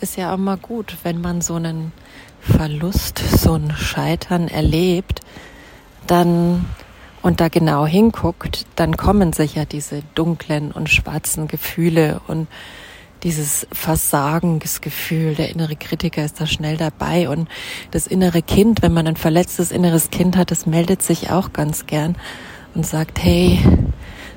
ist 0.00 0.16
ja 0.16 0.32
auch 0.32 0.38
mal 0.38 0.56
gut, 0.56 0.96
wenn 1.02 1.20
man 1.20 1.40
so 1.40 1.54
einen 1.54 1.92
Verlust, 2.40 3.18
so 3.18 3.54
ein 3.54 3.72
Scheitern 3.76 4.48
erlebt, 4.48 5.20
dann 6.06 6.64
und 7.20 7.40
da 7.40 7.48
genau 7.48 7.86
hinguckt, 7.86 8.66
dann 8.76 8.96
kommen 8.96 9.32
sicher 9.32 9.66
diese 9.66 10.02
dunklen 10.14 10.70
und 10.72 10.88
schwarzen 10.88 11.48
Gefühle 11.48 12.20
und 12.26 12.46
dieses 13.24 13.66
Versagensgefühl, 13.72 15.34
der 15.34 15.50
innere 15.50 15.74
Kritiker 15.74 16.24
ist 16.24 16.40
da 16.40 16.46
schnell 16.46 16.76
dabei 16.76 17.28
und 17.28 17.48
das 17.90 18.06
innere 18.06 18.42
Kind, 18.42 18.80
wenn 18.82 18.92
man 18.92 19.08
ein 19.08 19.16
verletztes 19.16 19.72
inneres 19.72 20.10
Kind 20.10 20.36
hat, 20.36 20.50
das 20.52 20.66
meldet 20.66 21.02
sich 21.02 21.30
auch 21.30 21.52
ganz 21.52 21.86
gern 21.86 22.16
und 22.74 22.86
sagt, 22.86 23.22
hey, 23.22 23.58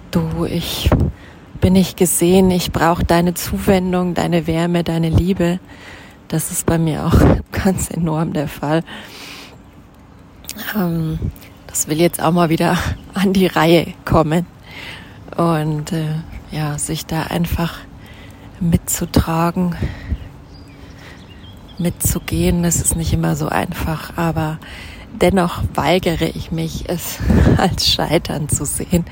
du, 0.10 0.46
ich 0.46 0.90
bin 1.60 1.74
nicht 1.74 1.96
gesehen, 1.96 2.50
ich 2.50 2.72
brauche 2.72 3.04
deine 3.04 3.36
Zuwendung, 3.36 4.16
deine 4.16 4.48
Wärme, 4.48 4.84
deine 4.84 5.10
Liebe. 5.10 5.60
Das 6.32 6.50
ist 6.50 6.66
bei 6.66 6.78
mir 6.78 7.06
auch 7.06 7.20
ganz 7.52 7.92
enorm 7.92 8.32
der 8.32 8.48
Fall. 8.48 8.84
Ähm, 10.74 11.20
das 11.68 11.90
will 11.90 12.00
jetzt 12.00 12.22
auch 12.24 12.32
mal 12.32 12.50
wieder 12.50 12.78
an 13.14 13.34
die 13.34 13.48
Reihe 13.48 13.94
kommen 14.06 14.46
und 15.36 15.92
äh, 15.92 16.16
ja, 16.52 16.78
sich 16.78 17.06
da 17.06 17.24
einfach 17.24 17.80
mitzutragen, 18.62 19.76
mitzugehen. 21.78 22.64
Das 22.64 22.78
ist 22.78 22.96
nicht 22.96 23.12
immer 23.12 23.36
so 23.36 23.50
einfach, 23.50 24.16
aber 24.16 24.58
dennoch 25.12 25.64
weigere 25.74 26.30
ich 26.34 26.50
mich, 26.50 26.86
es 26.88 27.20
als 27.58 27.92
Scheitern 27.92 28.48
zu 28.48 28.64
sehen, 28.64 29.04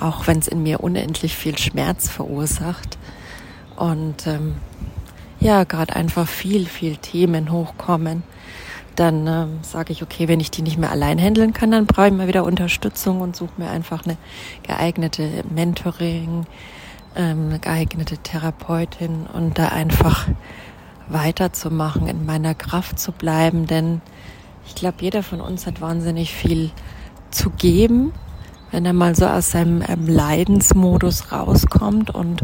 auch 0.00 0.26
wenn 0.26 0.38
es 0.38 0.48
in 0.48 0.62
mir 0.62 0.80
unendlich 0.80 1.36
viel 1.36 1.58
Schmerz 1.58 2.08
verursacht 2.08 2.96
und 3.76 4.26
ähm, 4.26 4.54
ja, 5.40 5.64
gerade 5.64 5.94
einfach 5.94 6.26
viel, 6.28 6.66
viel 6.66 6.96
Themen 6.96 7.52
hochkommen. 7.52 8.22
Dann 8.94 9.26
ähm, 9.26 9.58
sage 9.62 9.92
ich, 9.92 10.02
okay, 10.02 10.26
wenn 10.26 10.40
ich 10.40 10.50
die 10.50 10.62
nicht 10.62 10.78
mehr 10.78 10.90
allein 10.90 11.18
handeln 11.18 11.52
kann, 11.52 11.70
dann 11.70 11.86
brauche 11.86 12.08
ich 12.08 12.14
mal 12.14 12.28
wieder 12.28 12.44
Unterstützung 12.44 13.20
und 13.20 13.36
suche 13.36 13.52
mir 13.58 13.68
einfach 13.68 14.04
eine 14.06 14.16
geeignete 14.62 15.44
Mentoring, 15.50 16.46
ähm, 17.14 17.48
eine 17.48 17.58
geeignete 17.58 18.16
Therapeutin 18.16 19.26
und 19.32 19.58
da 19.58 19.68
einfach 19.68 20.26
weiterzumachen, 21.08 22.08
in 22.08 22.24
meiner 22.24 22.54
Kraft 22.54 22.98
zu 22.98 23.12
bleiben, 23.12 23.66
denn 23.66 24.00
ich 24.66 24.74
glaube, 24.74 24.96
jeder 25.00 25.22
von 25.22 25.40
uns 25.40 25.66
hat 25.66 25.80
wahnsinnig 25.80 26.32
viel 26.34 26.70
zu 27.30 27.50
geben, 27.50 28.12
wenn 28.72 28.84
er 28.84 28.92
mal 28.92 29.14
so 29.14 29.26
aus 29.26 29.52
seinem 29.52 29.82
ähm, 29.86 30.08
Leidensmodus 30.08 31.32
rauskommt 31.32 32.10
und 32.10 32.42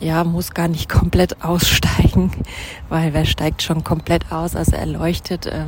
ja, 0.00 0.24
muss 0.24 0.52
gar 0.54 0.68
nicht 0.68 0.88
komplett 0.88 1.44
aussteigen, 1.44 2.30
weil 2.88 3.14
wer 3.14 3.24
steigt 3.24 3.62
schon 3.62 3.84
komplett 3.84 4.32
aus, 4.32 4.56
also 4.56 4.72
erleuchtet. 4.72 5.46
Äh, 5.46 5.66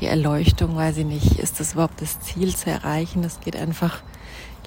die 0.00 0.06
Erleuchtung, 0.06 0.76
weiß 0.76 0.98
ich 0.98 1.06
nicht, 1.06 1.38
ist 1.38 1.58
das 1.58 1.72
überhaupt 1.72 2.02
das 2.02 2.20
Ziel 2.20 2.54
zu 2.54 2.70
erreichen? 2.70 3.22
Das 3.22 3.40
geht 3.40 3.56
einfach, 3.56 4.02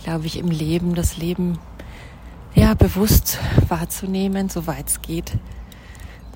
glaube 0.04 0.26
ich, 0.26 0.40
im 0.40 0.50
Leben, 0.50 0.96
das 0.96 1.18
Leben 1.18 1.60
ja 2.56 2.74
bewusst 2.74 3.38
wahrzunehmen, 3.68 4.50
soweit 4.50 4.88
es 4.88 5.04
geht, 5.04 5.34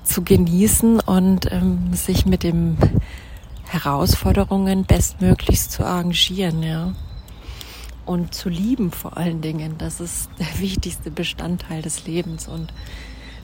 zu 0.04 0.22
genießen 0.22 1.00
und 1.00 1.50
ähm, 1.50 1.92
sich 1.92 2.24
mit 2.24 2.44
den 2.44 2.76
Herausforderungen 3.64 4.84
bestmöglichst 4.84 5.72
zu 5.72 5.84
arrangieren, 5.84 6.62
ja 6.62 6.92
und 8.06 8.34
zu 8.34 8.48
lieben 8.48 8.90
vor 8.90 9.16
allen 9.16 9.40
Dingen. 9.40 9.76
Das 9.78 10.00
ist 10.00 10.30
der 10.38 10.46
wichtigste 10.60 11.10
Bestandteil 11.10 11.82
des 11.82 12.06
Lebens 12.06 12.48
und 12.48 12.72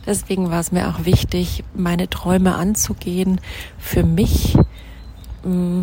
deswegen 0.06 0.50
war 0.50 0.60
es 0.60 0.72
mir 0.72 0.88
auch 0.88 1.04
wichtig, 1.04 1.64
meine 1.74 2.08
Träume 2.08 2.54
anzugehen 2.54 3.40
für 3.78 4.02
mich. 4.02 4.56
Mm, 5.44 5.82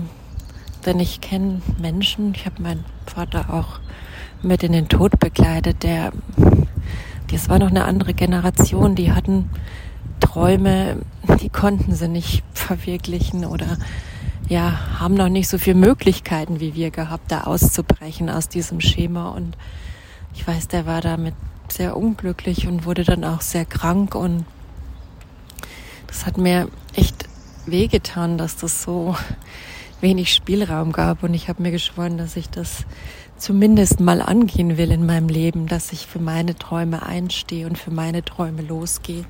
denn 0.85 0.99
ich 0.99 1.21
kenne 1.21 1.61
Menschen, 1.81 2.33
ich 2.33 2.45
habe 2.45 2.61
meinen 2.61 2.85
Vater 3.05 3.53
auch 3.53 3.79
mit 4.41 4.63
in 4.63 4.71
den 4.71 4.87
Tod 4.87 5.19
begleitet, 5.19 5.83
der, 5.83 6.11
das 7.31 7.49
war 7.49 7.59
noch 7.59 7.69
eine 7.69 7.85
andere 7.85 8.13
Generation, 8.13 8.95
die 8.95 9.11
hatten 9.11 9.49
Träume, 10.19 10.97
die 11.41 11.49
konnten 11.49 11.93
sie 11.93 12.07
nicht 12.07 12.43
verwirklichen 12.53 13.45
oder 13.45 13.77
ja, 14.49 14.99
haben 14.99 15.15
noch 15.15 15.29
nicht 15.29 15.49
so 15.49 15.57
viele 15.57 15.77
Möglichkeiten 15.77 16.59
wie 16.59 16.73
wir 16.73 16.91
gehabt, 16.91 17.31
da 17.31 17.41
auszubrechen 17.41 18.29
aus 18.29 18.47
diesem 18.47 18.79
Schema. 18.79 19.29
Und 19.29 19.57
ich 20.33 20.47
weiß, 20.47 20.67
der 20.69 20.85
war 20.85 21.01
damit 21.01 21.35
sehr 21.69 21.97
unglücklich 21.97 22.67
und 22.67 22.85
wurde 22.85 23.03
dann 23.03 23.23
auch 23.23 23.41
sehr 23.41 23.65
krank. 23.65 24.15
Und 24.15 24.45
das 26.07 26.25
hat 26.25 26.37
mir 26.37 26.69
echt 26.95 27.25
wehgetan, 27.65 28.37
dass 28.37 28.55
das 28.55 28.83
so 28.83 29.15
wenig 29.99 30.33
Spielraum 30.33 30.93
gab. 30.93 31.23
Und 31.23 31.33
ich 31.33 31.49
habe 31.49 31.61
mir 31.61 31.71
geschworen, 31.71 32.17
dass 32.17 32.37
ich 32.37 32.49
das 32.49 32.85
zumindest 33.37 33.99
mal 33.99 34.21
angehen 34.21 34.77
will 34.77 34.91
in 34.91 35.05
meinem 35.05 35.27
Leben, 35.27 35.67
dass 35.67 35.91
ich 35.91 36.07
für 36.07 36.19
meine 36.19 36.55
Träume 36.55 37.05
einstehe 37.05 37.67
und 37.67 37.77
für 37.77 37.91
meine 37.91 38.23
Träume 38.23 38.61
losgehe 38.61 39.25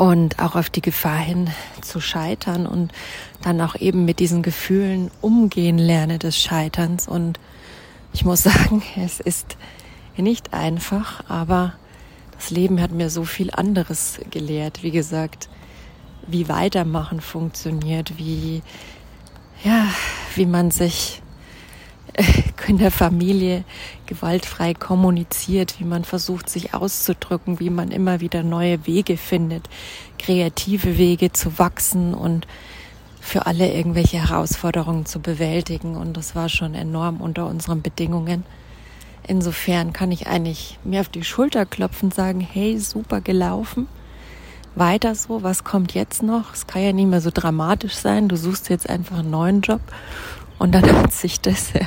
und 0.00 0.38
auch 0.38 0.56
auf 0.56 0.70
die 0.70 0.80
Gefahr 0.80 1.18
hin 1.18 1.50
zu 1.82 2.00
scheitern 2.00 2.66
und 2.66 2.90
dann 3.42 3.60
auch 3.60 3.76
eben 3.76 4.06
mit 4.06 4.18
diesen 4.18 4.42
Gefühlen 4.42 5.10
umgehen 5.20 5.76
lerne 5.76 6.18
des 6.18 6.38
Scheiterns. 6.40 7.06
Und 7.06 7.38
ich 8.14 8.24
muss 8.24 8.42
sagen, 8.44 8.82
es 8.96 9.20
ist 9.20 9.58
nicht 10.16 10.54
einfach, 10.54 11.28
aber 11.28 11.74
das 12.32 12.48
Leben 12.48 12.80
hat 12.80 12.92
mir 12.92 13.10
so 13.10 13.24
viel 13.24 13.50
anderes 13.50 14.18
gelehrt. 14.30 14.82
Wie 14.82 14.90
gesagt, 14.90 15.50
wie 16.26 16.48
weitermachen 16.48 17.20
funktioniert, 17.20 18.16
wie, 18.16 18.62
ja, 19.62 19.84
wie 20.34 20.46
man 20.46 20.70
sich 20.70 21.20
in 22.66 22.78
der 22.78 22.90
Familie 22.90 23.64
gewaltfrei 24.06 24.74
kommuniziert, 24.74 25.80
wie 25.80 25.84
man 25.84 26.04
versucht, 26.04 26.48
sich 26.48 26.74
auszudrücken, 26.74 27.60
wie 27.60 27.70
man 27.70 27.90
immer 27.90 28.20
wieder 28.20 28.42
neue 28.42 28.86
Wege 28.86 29.16
findet, 29.16 29.68
kreative 30.18 30.98
Wege 30.98 31.32
zu 31.32 31.58
wachsen 31.58 32.14
und 32.14 32.46
für 33.20 33.46
alle 33.46 33.72
irgendwelche 33.72 34.28
Herausforderungen 34.28 35.04
zu 35.06 35.20
bewältigen. 35.20 35.96
Und 35.96 36.16
das 36.16 36.34
war 36.34 36.48
schon 36.48 36.74
enorm 36.74 37.20
unter 37.20 37.46
unseren 37.46 37.82
Bedingungen. 37.82 38.44
Insofern 39.26 39.92
kann 39.92 40.10
ich 40.10 40.26
eigentlich 40.26 40.78
mir 40.84 41.00
auf 41.00 41.08
die 41.08 41.24
Schulter 41.24 41.66
klopfen 41.66 42.06
und 42.06 42.14
sagen, 42.14 42.40
hey, 42.40 42.78
super 42.78 43.20
gelaufen. 43.20 43.86
Weiter 44.74 45.14
so, 45.14 45.42
was 45.42 45.64
kommt 45.64 45.94
jetzt 45.94 46.22
noch? 46.22 46.54
Es 46.54 46.66
kann 46.66 46.82
ja 46.82 46.92
nicht 46.92 47.08
mehr 47.08 47.20
so 47.20 47.30
dramatisch 47.32 47.94
sein. 47.94 48.28
Du 48.28 48.36
suchst 48.36 48.70
jetzt 48.70 48.88
einfach 48.88 49.18
einen 49.18 49.30
neuen 49.30 49.60
Job 49.60 49.80
und 50.60 50.72
dann 50.72 50.84
hat 50.92 51.12
sich 51.12 51.40
das 51.40 51.72
ja, 51.72 51.86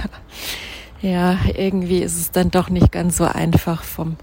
ja, 1.01 1.37
irgendwie 1.55 1.99
ist 1.99 2.17
es 2.17 2.31
dann 2.31 2.49
doch 2.49 2.69
nicht 2.69 2.91
ganz 2.91 3.17
so 3.17 3.25
einfach 3.25 3.83
vom 3.83 4.17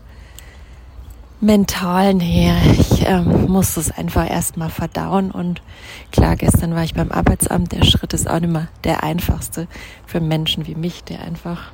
mentalen 1.40 2.18
her. 2.18 2.56
Ich 2.72 3.06
ähm, 3.06 3.46
muss 3.46 3.76
es 3.76 3.92
einfach 3.92 4.28
erstmal 4.28 4.68
verdauen 4.68 5.30
und 5.30 5.62
klar, 6.10 6.34
gestern 6.34 6.74
war 6.74 6.82
ich 6.82 6.94
beim 6.94 7.12
Arbeitsamt. 7.12 7.70
Der 7.70 7.84
Schritt 7.84 8.12
ist 8.12 8.28
auch 8.28 8.40
nicht 8.40 8.52
mehr 8.52 8.66
der 8.82 9.04
einfachste 9.04 9.68
für 10.04 10.20
Menschen 10.20 10.66
wie 10.66 10.74
mich, 10.74 11.04
der 11.04 11.22
einfach 11.22 11.70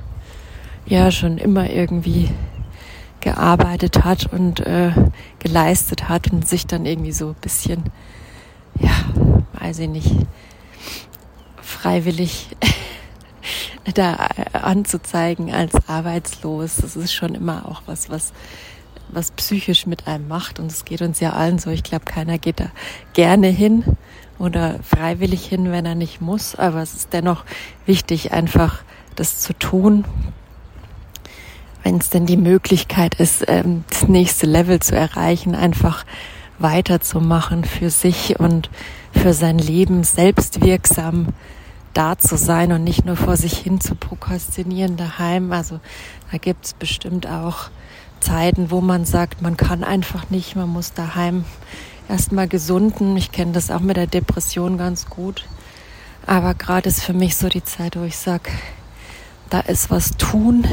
ja 0.85 1.09
schon 1.09 1.39
immer 1.39 1.67
irgendwie 1.71 2.29
gearbeitet 3.21 4.05
hat 4.05 4.31
und 4.31 4.59
äh, 4.59 4.91
geleistet 5.39 6.09
hat 6.09 6.31
und 6.31 6.47
sich 6.47 6.67
dann 6.67 6.85
irgendwie 6.85 7.11
so 7.11 7.29
ein 7.29 7.35
bisschen, 7.41 7.85
ja, 8.79 8.91
weiß 9.59 9.79
ich 9.79 9.89
nicht, 9.89 10.15
freiwillig 11.67 12.55
da 13.93 14.15
anzuzeigen 14.53 15.53
als 15.53 15.73
arbeitslos. 15.87 16.77
Das 16.77 16.95
ist 16.95 17.13
schon 17.13 17.35
immer 17.35 17.67
auch 17.67 17.83
was, 17.85 18.09
was 18.09 18.33
was 19.09 19.31
psychisch 19.31 19.85
mit 19.85 20.07
einem 20.07 20.27
macht. 20.27 20.59
Und 20.59 20.71
es 20.71 20.85
geht 20.85 21.01
uns 21.01 21.19
ja 21.19 21.33
allen 21.33 21.59
so. 21.59 21.69
Ich 21.69 21.83
glaube, 21.83 22.05
keiner 22.05 22.37
geht 22.37 22.59
da 22.59 22.71
gerne 23.13 23.47
hin 23.47 23.83
oder 24.39 24.79
freiwillig 24.83 25.45
hin, 25.45 25.71
wenn 25.71 25.85
er 25.85 25.95
nicht 25.95 26.21
muss. 26.21 26.55
Aber 26.55 26.81
es 26.81 26.93
ist 26.93 27.13
dennoch 27.13 27.45
wichtig, 27.85 28.33
einfach 28.33 28.83
das 29.15 29.39
zu 29.39 29.53
tun, 29.53 30.05
wenn 31.83 31.97
es 31.97 32.09
denn 32.09 32.25
die 32.25 32.37
Möglichkeit 32.37 33.15
ist, 33.15 33.45
ähm, 33.47 33.83
das 33.89 34.07
nächste 34.07 34.45
Level 34.45 34.79
zu 34.79 34.95
erreichen, 34.95 35.55
einfach 35.55 36.05
weiterzumachen 36.59 37.63
für 37.63 37.89
sich 37.89 38.39
und 38.39 38.69
für 39.11 39.33
sein 39.33 39.57
Leben 39.57 40.03
selbstwirksam 40.03 41.27
da 41.97 42.15
zu 42.15 42.37
sein 42.37 42.71
und 42.71 42.83
nicht 42.83 43.05
nur 43.05 43.15
vor 43.15 43.37
sich 43.37 43.57
hin 43.57 43.81
zu 43.81 43.95
prokrastinieren 43.95 44.97
daheim. 44.97 45.51
Also 45.51 45.79
da 46.31 46.37
gibt's 46.37 46.75
bestimmt 46.75 47.25
auch 47.25 47.71
Zeiten, 48.19 48.69
wo 48.69 48.81
man 48.81 49.03
sagt, 49.03 49.41
man 49.41 49.57
kann 49.57 49.83
einfach 49.83 50.29
nicht, 50.29 50.55
man 50.55 50.69
muss 50.69 50.93
daheim 50.93 51.43
erstmal 52.07 52.47
gesunden. 52.47 53.17
Ich 53.17 53.31
kenne 53.31 53.51
das 53.51 53.71
auch 53.71 53.79
mit 53.79 53.97
der 53.97 54.05
Depression 54.05 54.77
ganz 54.77 55.09
gut. 55.09 55.45
Aber 56.27 56.53
gerade 56.53 56.87
ist 56.87 57.03
für 57.03 57.13
mich 57.13 57.35
so 57.35 57.49
die 57.49 57.63
Zeit, 57.63 57.97
wo 57.97 58.03
ich 58.03 58.17
sage, 58.17 58.51
da 59.49 59.61
ist 59.61 59.89
was 59.89 60.17
tun 60.17 60.67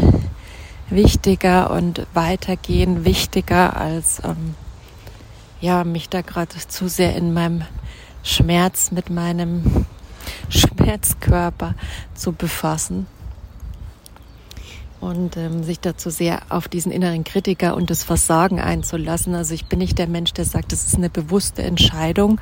wichtiger 0.90 1.70
und 1.70 2.06
weitergehen 2.12 3.06
wichtiger 3.06 3.78
als 3.78 4.20
ähm, 4.22 4.54
ja 5.62 5.84
mich 5.84 6.10
da 6.10 6.20
gerade 6.20 6.54
zu 6.68 6.88
sehr 6.88 7.16
in 7.16 7.32
meinem 7.32 7.62
Schmerz 8.22 8.90
mit 8.90 9.08
meinem 9.08 9.86
Schmerzkörper 10.48 11.74
zu 12.14 12.32
befassen 12.32 13.06
und 15.04 15.36
ähm, 15.36 15.62
sich 15.62 15.80
dazu 15.80 16.08
sehr 16.08 16.40
auf 16.48 16.66
diesen 16.66 16.90
inneren 16.90 17.24
Kritiker 17.24 17.76
und 17.76 17.90
das 17.90 18.02
Versagen 18.04 18.58
einzulassen. 18.58 19.34
Also 19.34 19.52
ich 19.52 19.66
bin 19.66 19.78
nicht 19.78 19.98
der 19.98 20.06
Mensch, 20.06 20.32
der 20.32 20.46
sagt, 20.46 20.72
es 20.72 20.86
ist 20.86 20.96
eine 20.96 21.10
bewusste 21.10 21.62
Entscheidung, 21.62 22.40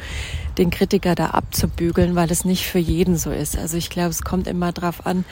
den 0.58 0.70
Kritiker 0.70 1.14
da 1.14 1.30
abzubügeln, 1.30 2.14
weil 2.14 2.30
es 2.30 2.44
nicht 2.44 2.66
für 2.66 2.78
jeden 2.78 3.16
so 3.16 3.30
ist. 3.30 3.58
Also 3.58 3.76
ich 3.76 3.90
glaube, 3.90 4.10
es 4.10 4.22
kommt 4.22 4.46
immer 4.46 4.70
darauf 4.70 5.06
an, 5.06 5.24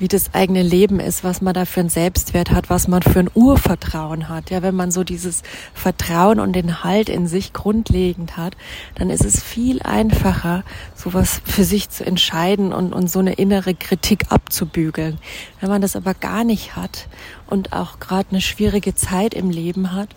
wie 0.00 0.08
das 0.08 0.34
eigene 0.34 0.62
Leben 0.62 0.98
ist, 0.98 1.22
was 1.24 1.42
man 1.42 1.52
da 1.52 1.66
für 1.66 1.80
einen 1.80 1.90
Selbstwert 1.90 2.50
hat, 2.50 2.70
was 2.70 2.88
man 2.88 3.02
für 3.02 3.20
ein 3.20 3.30
Urvertrauen 3.34 4.30
hat. 4.30 4.48
Ja, 4.50 4.62
wenn 4.62 4.74
man 4.74 4.90
so 4.90 5.04
dieses 5.04 5.42
Vertrauen 5.74 6.40
und 6.40 6.54
den 6.54 6.82
Halt 6.82 7.10
in 7.10 7.26
sich 7.26 7.52
grundlegend 7.52 8.38
hat, 8.38 8.56
dann 8.94 9.10
ist 9.10 9.26
es 9.26 9.42
viel 9.42 9.82
einfacher, 9.82 10.64
sowas 10.96 11.42
für 11.44 11.64
sich 11.64 11.90
zu 11.90 12.04
entscheiden 12.04 12.72
und, 12.72 12.94
und 12.94 13.10
so 13.10 13.18
eine 13.18 13.34
innere 13.34 13.74
Kritik 13.74 14.32
abzubügeln. 14.32 15.18
Wenn 15.60 15.68
man 15.68 15.82
das 15.82 15.96
aber 15.96 16.14
gar 16.14 16.44
nicht 16.44 16.76
hat 16.76 17.06
und 17.46 17.74
auch 17.74 18.00
gerade 18.00 18.30
eine 18.30 18.40
schwierige 18.40 18.94
Zeit 18.94 19.34
im 19.34 19.50
Leben 19.50 19.92
hat, 19.92 20.08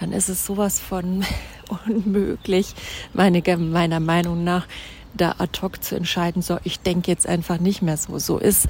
dann 0.00 0.12
ist 0.12 0.30
es 0.30 0.46
sowas 0.46 0.80
von 0.80 1.26
unmöglich, 1.86 2.74
meine, 3.12 3.42
meiner 3.58 4.00
Meinung 4.00 4.44
nach, 4.44 4.66
da 5.14 5.36
ad 5.38 5.60
hoc 5.62 5.82
zu 5.82 5.96
entscheiden, 5.96 6.42
so, 6.42 6.58
ich 6.62 6.80
denke 6.80 7.10
jetzt 7.10 7.26
einfach 7.26 7.58
nicht 7.58 7.82
mehr 7.82 7.96
so. 7.96 8.18
So 8.18 8.38
ist 8.38 8.68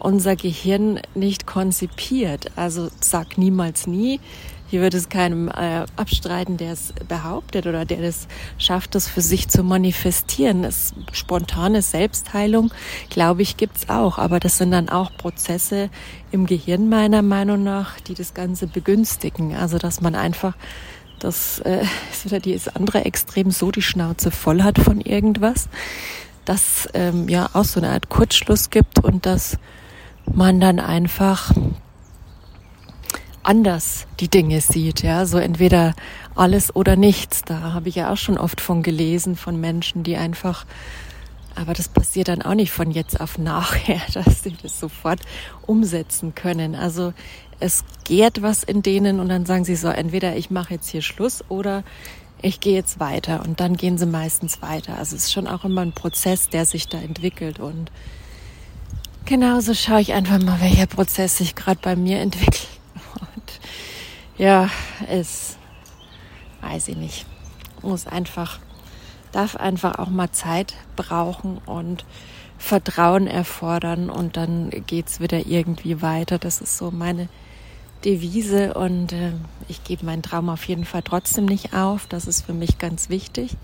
unser 0.00 0.36
Gehirn 0.36 1.00
nicht 1.14 1.46
konzipiert. 1.46 2.50
Also 2.56 2.88
sag 3.00 3.38
niemals 3.38 3.86
nie. 3.86 4.20
Hier 4.70 4.82
wird 4.82 4.94
es 4.94 5.08
keinem 5.08 5.48
äh, 5.48 5.84
abstreiten, 5.96 6.56
der 6.56 6.74
es 6.74 6.94
behauptet 7.08 7.66
oder 7.66 7.84
der 7.84 8.00
es 8.00 8.28
schafft, 8.56 8.94
das 8.94 9.08
für 9.08 9.20
sich 9.20 9.48
zu 9.48 9.64
manifestieren. 9.64 10.62
Das 10.62 10.94
spontane 11.12 11.82
Selbstheilung, 11.82 12.72
glaube 13.08 13.42
ich, 13.42 13.56
gibt's 13.56 13.88
auch. 13.88 14.18
Aber 14.18 14.38
das 14.38 14.58
sind 14.58 14.70
dann 14.70 14.88
auch 14.88 15.10
Prozesse 15.16 15.90
im 16.30 16.46
Gehirn 16.46 16.88
meiner 16.88 17.22
Meinung 17.22 17.64
nach, 17.64 17.98
die 17.98 18.14
das 18.14 18.32
Ganze 18.32 18.68
begünstigen. 18.68 19.56
Also 19.56 19.78
dass 19.78 20.00
man 20.00 20.14
einfach 20.14 20.54
das 21.18 21.58
äh, 21.60 21.82
ist 22.12 22.24
wieder 22.24 22.40
dieses 22.40 22.68
andere 22.68 23.04
Extrem 23.04 23.50
so 23.50 23.72
die 23.72 23.82
Schnauze 23.82 24.30
voll 24.30 24.62
hat 24.62 24.78
von 24.78 25.00
irgendwas, 25.00 25.68
dass 26.44 26.88
ähm, 26.94 27.28
ja 27.28 27.50
auch 27.54 27.64
so 27.64 27.80
eine 27.80 27.90
Art 27.90 28.08
Kurzschluss 28.08 28.70
gibt 28.70 29.04
und 29.04 29.26
das 29.26 29.58
man 30.26 30.60
dann 30.60 30.78
einfach 30.78 31.52
anders 33.42 34.06
die 34.20 34.28
Dinge 34.28 34.60
sieht, 34.60 35.02
ja, 35.02 35.26
so 35.26 35.38
entweder 35.38 35.94
alles 36.34 36.74
oder 36.74 36.96
nichts. 36.96 37.42
Da 37.42 37.72
habe 37.72 37.88
ich 37.88 37.96
ja 37.96 38.12
auch 38.12 38.16
schon 38.16 38.38
oft 38.38 38.60
von 38.60 38.82
gelesen 38.82 39.36
von 39.36 39.60
Menschen, 39.60 40.02
die 40.02 40.16
einfach, 40.16 40.66
aber 41.54 41.72
das 41.72 41.88
passiert 41.88 42.28
dann 42.28 42.42
auch 42.42 42.54
nicht 42.54 42.70
von 42.70 42.90
jetzt 42.90 43.20
auf 43.20 43.38
nachher, 43.38 44.00
dass 44.12 44.42
sie 44.42 44.56
das 44.62 44.78
sofort 44.78 45.20
umsetzen 45.66 46.34
können. 46.34 46.74
Also 46.74 47.12
es 47.60 47.84
gärt 48.04 48.42
was 48.42 48.62
in 48.62 48.82
denen 48.82 49.20
und 49.20 49.28
dann 49.28 49.46
sagen 49.46 49.64
sie 49.64 49.76
so, 49.76 49.88
entweder 49.88 50.36
ich 50.36 50.50
mache 50.50 50.74
jetzt 50.74 50.88
hier 50.88 51.02
Schluss 51.02 51.44
oder 51.48 51.82
ich 52.42 52.60
gehe 52.60 52.74
jetzt 52.74 53.00
weiter 53.00 53.42
und 53.44 53.60
dann 53.60 53.76
gehen 53.76 53.98
sie 53.98 54.06
meistens 54.06 54.62
weiter. 54.62 54.96
Also 54.96 55.16
es 55.16 55.24
ist 55.24 55.32
schon 55.32 55.46
auch 55.46 55.64
immer 55.64 55.82
ein 55.82 55.92
Prozess, 55.92 56.48
der 56.48 56.64
sich 56.64 56.88
da 56.88 56.98
entwickelt 56.98 57.58
und 57.58 57.90
Genauso 59.24 59.74
schaue 59.74 60.00
ich 60.00 60.12
einfach 60.12 60.40
mal, 60.40 60.60
welcher 60.60 60.86
Prozess 60.86 61.38
sich 61.38 61.54
gerade 61.54 61.80
bei 61.82 61.96
mir 61.96 62.18
entwickelt. 62.18 62.68
Und 63.20 63.60
ja, 64.38 64.68
es 65.08 65.56
weiß 66.60 66.88
ich 66.88 66.96
nicht. 66.96 67.26
Muss 67.82 68.06
einfach, 68.06 68.58
darf 69.32 69.56
einfach 69.56 69.98
auch 69.98 70.08
mal 70.08 70.30
Zeit 70.32 70.74
brauchen 70.96 71.58
und 71.66 72.04
Vertrauen 72.58 73.26
erfordern 73.26 74.10
und 74.10 74.36
dann 74.36 74.70
geht's 74.86 75.20
wieder 75.20 75.46
irgendwie 75.46 76.02
weiter. 76.02 76.38
Das 76.38 76.60
ist 76.60 76.76
so 76.76 76.90
meine 76.90 77.28
Devise 78.04 78.74
und 78.74 79.12
äh, 79.12 79.32
ich 79.68 79.82
gebe 79.84 80.04
meinen 80.04 80.22
Traum 80.22 80.50
auf 80.50 80.64
jeden 80.64 80.84
Fall 80.84 81.02
trotzdem 81.02 81.46
nicht 81.46 81.72
auf. 81.74 82.06
Das 82.06 82.26
ist 82.26 82.42
für 82.44 82.52
mich 82.52 82.78
ganz 82.78 83.08
wichtig 83.08 83.56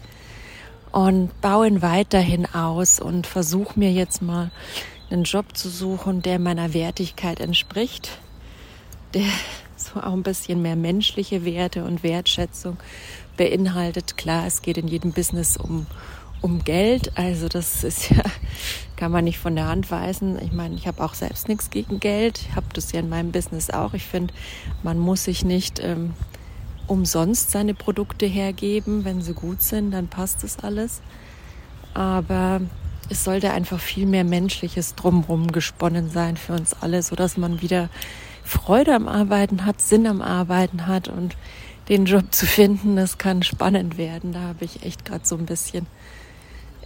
und 0.92 1.38
baue 1.42 1.66
ihn 1.66 1.82
weiterhin 1.82 2.46
aus 2.46 3.00
und 3.00 3.26
versuche 3.26 3.78
mir 3.78 3.92
jetzt 3.92 4.22
mal 4.22 4.50
einen 5.10 5.24
Job 5.24 5.56
zu 5.56 5.68
suchen, 5.68 6.22
der 6.22 6.38
meiner 6.38 6.74
Wertigkeit 6.74 7.40
entspricht, 7.40 8.18
der 9.14 9.26
so 9.76 10.00
auch 10.00 10.12
ein 10.12 10.22
bisschen 10.22 10.62
mehr 10.62 10.76
menschliche 10.76 11.44
Werte 11.44 11.84
und 11.84 12.02
Wertschätzung 12.02 12.76
beinhaltet. 13.36 14.16
Klar, 14.16 14.46
es 14.46 14.62
geht 14.62 14.78
in 14.78 14.88
jedem 14.88 15.12
Business 15.12 15.56
um, 15.56 15.86
um 16.40 16.64
Geld, 16.64 17.16
also 17.16 17.48
das 17.48 17.84
ist 17.84 18.10
ja, 18.10 18.22
kann 18.96 19.12
man 19.12 19.24
nicht 19.24 19.38
von 19.38 19.54
der 19.54 19.68
Hand 19.68 19.90
weisen. 19.90 20.40
Ich 20.42 20.52
meine, 20.52 20.74
ich 20.74 20.86
habe 20.86 21.04
auch 21.04 21.14
selbst 21.14 21.48
nichts 21.48 21.70
gegen 21.70 22.00
Geld, 22.00 22.40
ich 22.40 22.56
habe 22.56 22.66
das 22.72 22.92
ja 22.92 23.00
in 23.00 23.08
meinem 23.08 23.32
Business 23.32 23.70
auch. 23.70 23.94
Ich 23.94 24.04
finde, 24.04 24.32
man 24.82 24.98
muss 24.98 25.24
sich 25.24 25.44
nicht 25.44 25.78
ähm, 25.80 26.14
umsonst 26.86 27.50
seine 27.50 27.74
Produkte 27.74 28.26
hergeben. 28.26 29.04
Wenn 29.04 29.20
sie 29.20 29.34
gut 29.34 29.62
sind, 29.62 29.90
dann 29.90 30.08
passt 30.08 30.42
das 30.42 30.58
alles. 30.60 31.00
Aber 31.94 32.60
es 33.08 33.24
sollte 33.24 33.52
einfach 33.52 33.80
viel 33.80 34.06
mehr 34.06 34.24
Menschliches 34.24 34.94
drumherum 34.94 35.52
gesponnen 35.52 36.10
sein 36.10 36.36
für 36.36 36.54
uns 36.54 36.74
alle, 36.80 37.02
so 37.02 37.16
dass 37.16 37.36
man 37.36 37.62
wieder 37.62 37.88
Freude 38.44 38.94
am 38.94 39.08
Arbeiten 39.08 39.64
hat, 39.64 39.80
Sinn 39.80 40.06
am 40.06 40.22
Arbeiten 40.22 40.86
hat 40.86 41.08
und 41.08 41.36
den 41.88 42.06
Job 42.06 42.32
zu 42.32 42.46
finden, 42.46 42.96
das 42.96 43.18
kann 43.18 43.42
spannend 43.42 43.96
werden. 43.96 44.32
Da 44.32 44.40
habe 44.40 44.64
ich 44.64 44.82
echt 44.82 45.04
gerade 45.04 45.24
so 45.24 45.36
ein 45.36 45.46
bisschen 45.46 45.86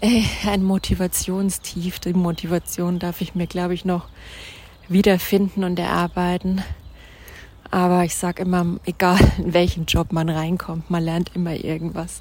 äh, 0.00 0.22
ein 0.46 0.62
Motivationstief. 0.62 1.98
Die 2.00 2.12
Motivation 2.12 2.98
darf 2.98 3.20
ich 3.20 3.34
mir, 3.34 3.46
glaube 3.46 3.74
ich, 3.74 3.84
noch 3.84 4.08
wiederfinden 4.88 5.64
und 5.64 5.78
erarbeiten. 5.78 6.62
Aber 7.70 8.04
ich 8.04 8.14
sage 8.14 8.42
immer, 8.42 8.78
egal 8.84 9.18
in 9.38 9.54
welchen 9.54 9.86
Job 9.86 10.12
man 10.12 10.28
reinkommt, 10.28 10.90
man 10.90 11.04
lernt 11.04 11.34
immer 11.34 11.54
irgendwas. 11.54 12.20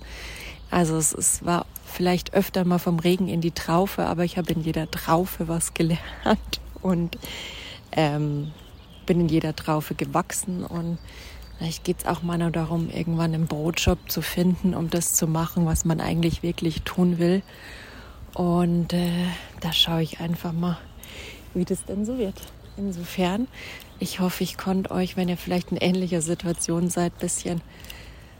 Also 0.71 0.97
es, 0.97 1.13
es 1.13 1.45
war 1.45 1.65
vielleicht 1.85 2.33
öfter 2.33 2.65
mal 2.65 2.77
vom 2.79 2.99
Regen 2.99 3.27
in 3.27 3.41
die 3.41 3.51
Traufe, 3.51 4.05
aber 4.05 4.23
ich 4.23 4.37
habe 4.37 4.53
in 4.53 4.61
jeder 4.61 4.89
Traufe 4.89 5.47
was 5.47 5.73
gelernt 5.73 6.61
und 6.81 7.17
ähm, 7.91 8.51
bin 9.05 9.21
in 9.21 9.29
jeder 9.29 9.55
Traufe 9.55 9.95
gewachsen 9.95 10.63
und 10.63 10.99
vielleicht 11.57 11.83
geht 11.83 11.99
es 11.99 12.05
auch 12.05 12.21
mal 12.21 12.37
nur 12.37 12.51
darum, 12.51 12.89
irgendwann 12.89 13.33
einen 13.33 13.47
Brotjob 13.47 14.11
zu 14.11 14.21
finden, 14.21 14.75
um 14.75 14.89
das 14.89 15.15
zu 15.15 15.27
machen, 15.27 15.65
was 15.65 15.83
man 15.85 15.99
eigentlich 15.99 16.43
wirklich 16.43 16.83
tun 16.83 17.17
will. 17.17 17.41
Und 18.35 18.93
äh, 18.93 19.25
da 19.59 19.73
schaue 19.73 20.03
ich 20.03 20.19
einfach 20.19 20.53
mal, 20.53 20.77
wie 21.53 21.65
das 21.65 21.83
denn 21.85 22.05
so 22.05 22.17
wird. 22.19 22.35
Insofern, 22.77 23.47
ich 23.99 24.19
hoffe, 24.19 24.43
ich 24.43 24.57
konnte 24.57 24.91
euch, 24.91 25.17
wenn 25.17 25.27
ihr 25.27 25.35
vielleicht 25.35 25.71
in 25.71 25.77
ähnlicher 25.77 26.21
Situation 26.21 26.89
seid, 26.89 27.17
bisschen 27.17 27.61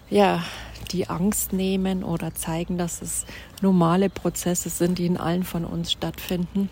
ja, 0.10 0.44
die 0.92 1.10
Angst 1.10 1.54
nehmen 1.54 2.04
oder 2.04 2.34
zeigen, 2.34 2.78
dass 2.78 3.02
es 3.02 3.26
normale 3.62 4.10
Prozesse 4.10 4.70
sind, 4.70 4.98
die 4.98 5.06
in 5.06 5.18
allen 5.18 5.44
von 5.44 5.66
uns 5.66 5.92
stattfinden. 5.92 6.70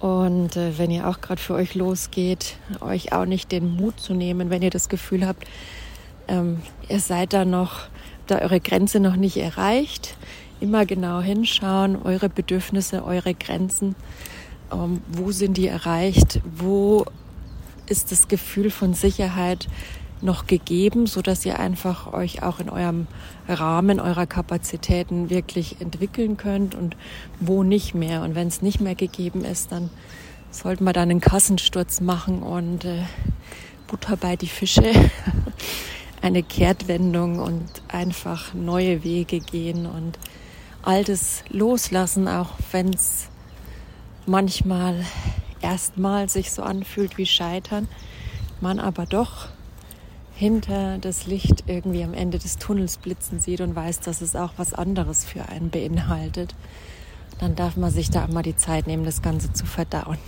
Und 0.00 0.56
äh, 0.56 0.76
wenn 0.76 0.90
ihr 0.90 1.08
auch 1.08 1.20
gerade 1.20 1.40
für 1.40 1.54
euch 1.54 1.74
losgeht, 1.74 2.56
euch 2.80 3.12
auch 3.12 3.24
nicht 3.24 3.52
den 3.52 3.76
Mut 3.76 4.00
zu 4.00 4.14
nehmen, 4.14 4.50
wenn 4.50 4.62
ihr 4.62 4.70
das 4.70 4.88
Gefühl 4.88 5.26
habt, 5.26 5.46
ähm, 6.28 6.60
ihr 6.88 7.00
seid 7.00 7.32
da 7.32 7.44
noch, 7.44 7.86
da 8.26 8.38
eure 8.38 8.60
Grenze 8.60 9.00
noch 9.00 9.16
nicht 9.16 9.36
erreicht, 9.36 10.16
immer 10.60 10.84
genau 10.84 11.20
hinschauen, 11.20 11.96
eure 12.02 12.28
Bedürfnisse, 12.28 13.04
eure 13.04 13.34
Grenzen, 13.34 13.94
ähm, 14.72 15.00
wo 15.08 15.30
sind 15.30 15.56
die 15.56 15.68
erreicht, 15.68 16.40
wo 16.44 17.06
ist 17.86 18.12
das 18.12 18.28
Gefühl 18.28 18.70
von 18.70 18.94
Sicherheit 18.94 19.68
noch 20.20 20.46
gegeben, 20.46 21.06
so 21.06 21.22
dass 21.22 21.44
ihr 21.44 21.58
einfach 21.58 22.12
euch 22.12 22.42
auch 22.42 22.60
in 22.60 22.70
eurem 22.70 23.06
Rahmen 23.48 24.00
eurer 24.00 24.26
Kapazitäten 24.26 25.30
wirklich 25.30 25.80
entwickeln 25.80 26.36
könnt 26.36 26.74
und 26.74 26.96
wo 27.40 27.62
nicht 27.62 27.94
mehr. 27.94 28.22
Und 28.22 28.34
wenn 28.34 28.48
es 28.48 28.62
nicht 28.62 28.80
mehr 28.80 28.94
gegeben 28.94 29.44
ist, 29.44 29.72
dann 29.72 29.90
sollten 30.50 30.84
wir 30.84 30.92
dann 30.92 31.10
einen 31.10 31.20
Kassensturz 31.20 32.00
machen 32.00 32.42
und 32.42 32.84
äh, 32.84 33.02
Butter 33.86 34.16
bei 34.16 34.36
die 34.36 34.48
Fische, 34.48 34.92
eine 36.22 36.42
Kehrtwendung 36.42 37.38
und 37.38 37.68
einfach 37.88 38.54
neue 38.54 39.04
Wege 39.04 39.40
gehen 39.40 39.86
und 39.86 40.18
Altes 40.82 41.44
loslassen, 41.48 42.28
auch 42.28 42.50
wenn 42.72 42.92
es 42.92 43.28
manchmal 44.26 45.04
erstmal 45.60 46.28
sich 46.28 46.52
so 46.52 46.62
anfühlt 46.62 47.18
wie 47.18 47.26
Scheitern, 47.26 47.88
man 48.60 48.78
aber 48.78 49.06
doch 49.06 49.48
hinter 50.34 50.98
das 50.98 51.26
Licht 51.26 51.64
irgendwie 51.66 52.02
am 52.02 52.12
Ende 52.12 52.38
des 52.38 52.58
Tunnels 52.58 52.96
blitzen 52.96 53.40
sieht 53.40 53.60
und 53.60 53.76
weiß, 53.76 54.00
dass 54.00 54.20
es 54.20 54.34
auch 54.34 54.52
was 54.56 54.74
anderes 54.74 55.24
für 55.24 55.48
einen 55.48 55.70
beinhaltet, 55.70 56.54
dann 57.38 57.54
darf 57.54 57.76
man 57.76 57.90
sich 57.90 58.10
da 58.10 58.26
mal 58.26 58.42
die 58.42 58.56
Zeit 58.56 58.86
nehmen, 58.86 59.04
das 59.04 59.22
Ganze 59.22 59.52
zu 59.52 59.64
verdauen. 59.64 60.18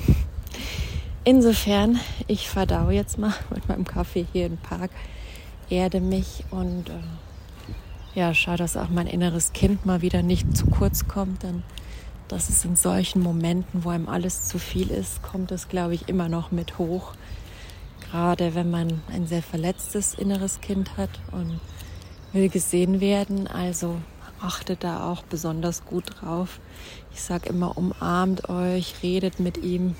Insofern, 1.25 1.99
ich 2.29 2.49
verdaue 2.49 2.93
jetzt 2.93 3.19
mal 3.19 3.35
mit 3.51 3.69
meinem 3.69 3.85
Kaffee 3.85 4.27
hier 4.33 4.47
im 4.47 4.59
Park, 4.59 4.91
erde 5.69 6.01
mich 6.01 6.45
und 6.51 6.89
äh, 6.89 8.19
ja, 8.19 8.33
schau, 8.33 8.57
dass 8.57 8.77
auch 8.77 8.89
mein 8.89 9.09
inneres 9.09 9.53
Kind 9.53 9.85
mal 9.85 10.03
wieder 10.03 10.23
nicht 10.23 10.57
zu 10.57 10.67
kurz 10.67 11.09
kommt, 11.09 11.43
denn 11.43 11.65
das 12.29 12.49
ist 12.49 12.65
in 12.65 12.77
solchen 12.77 13.23
Momenten, 13.23 13.85
wo 13.85 13.91
einem 13.91 14.09
alles 14.09 14.47
zu 14.47 14.59
viel 14.59 14.91
ist, 14.91 15.23
kommt 15.23 15.51
es, 15.51 15.69
glaube 15.69 15.95
ich, 15.95 16.09
immer 16.09 16.29
noch 16.29 16.53
mit 16.53 16.79
hoch 16.79 17.15
gerade 18.11 18.55
wenn 18.55 18.71
man 18.71 19.03
ein 19.13 19.27
sehr 19.27 19.43
verletztes 19.43 20.15
inneres 20.15 20.61
Kind 20.61 20.97
hat 20.97 21.11
und 21.33 21.61
will 22.33 22.49
gesehen 22.49 23.01
werden. 23.01 23.47
Also 23.47 23.97
achtet 24.41 24.85
da 24.85 25.11
auch 25.11 25.23
besonders 25.23 25.85
gut 25.85 26.05
drauf. 26.21 26.61
Ich 27.13 27.23
sage 27.23 27.49
immer, 27.49 27.77
umarmt 27.77 28.49
euch, 28.49 28.97
redet 29.03 29.41
mit 29.41 29.59
ihm, 29.59 29.97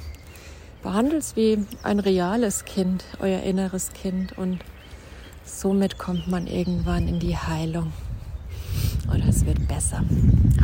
behandelt 0.83 1.23
es 1.23 1.37
wie 1.37 1.65
ein 1.83 2.01
reales 2.01 2.65
Kind, 2.65 3.05
euer 3.19 3.43
inneres 3.43 3.93
Kind 3.93 4.37
und 4.37 4.61
somit 5.45 5.99
kommt 5.99 6.29
man 6.29 6.47
irgendwann 6.47 7.09
in 7.09 7.19
die 7.19 7.37
Heilung 7.37 7.93
oder 9.09 9.27
es 9.29 9.47
wird 9.47 9.67
besser. 9.69 10.03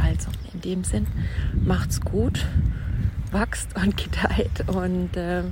Also 0.03 0.31
in 0.53 0.61
dem 0.61 0.85
Sinn, 0.85 1.07
macht's 1.65 2.01
gut, 2.01 2.47
wachst 3.31 3.75
und 3.77 3.97
gedeiht 4.05 4.69
und 4.69 5.17
äh, 5.17 5.45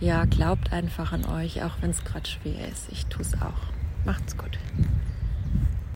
ja, 0.00 0.24
glaubt 0.24 0.72
einfach 0.72 1.12
an 1.12 1.24
euch, 1.24 1.62
auch 1.62 1.72
wenn 1.80 1.90
es 1.90 2.04
gerade 2.04 2.28
schwer 2.28 2.68
ist. 2.68 2.88
Ich 2.90 3.06
tue 3.06 3.22
es 3.22 3.34
auch. 3.34 3.72
Macht's 4.04 4.36
gut. 4.36 4.58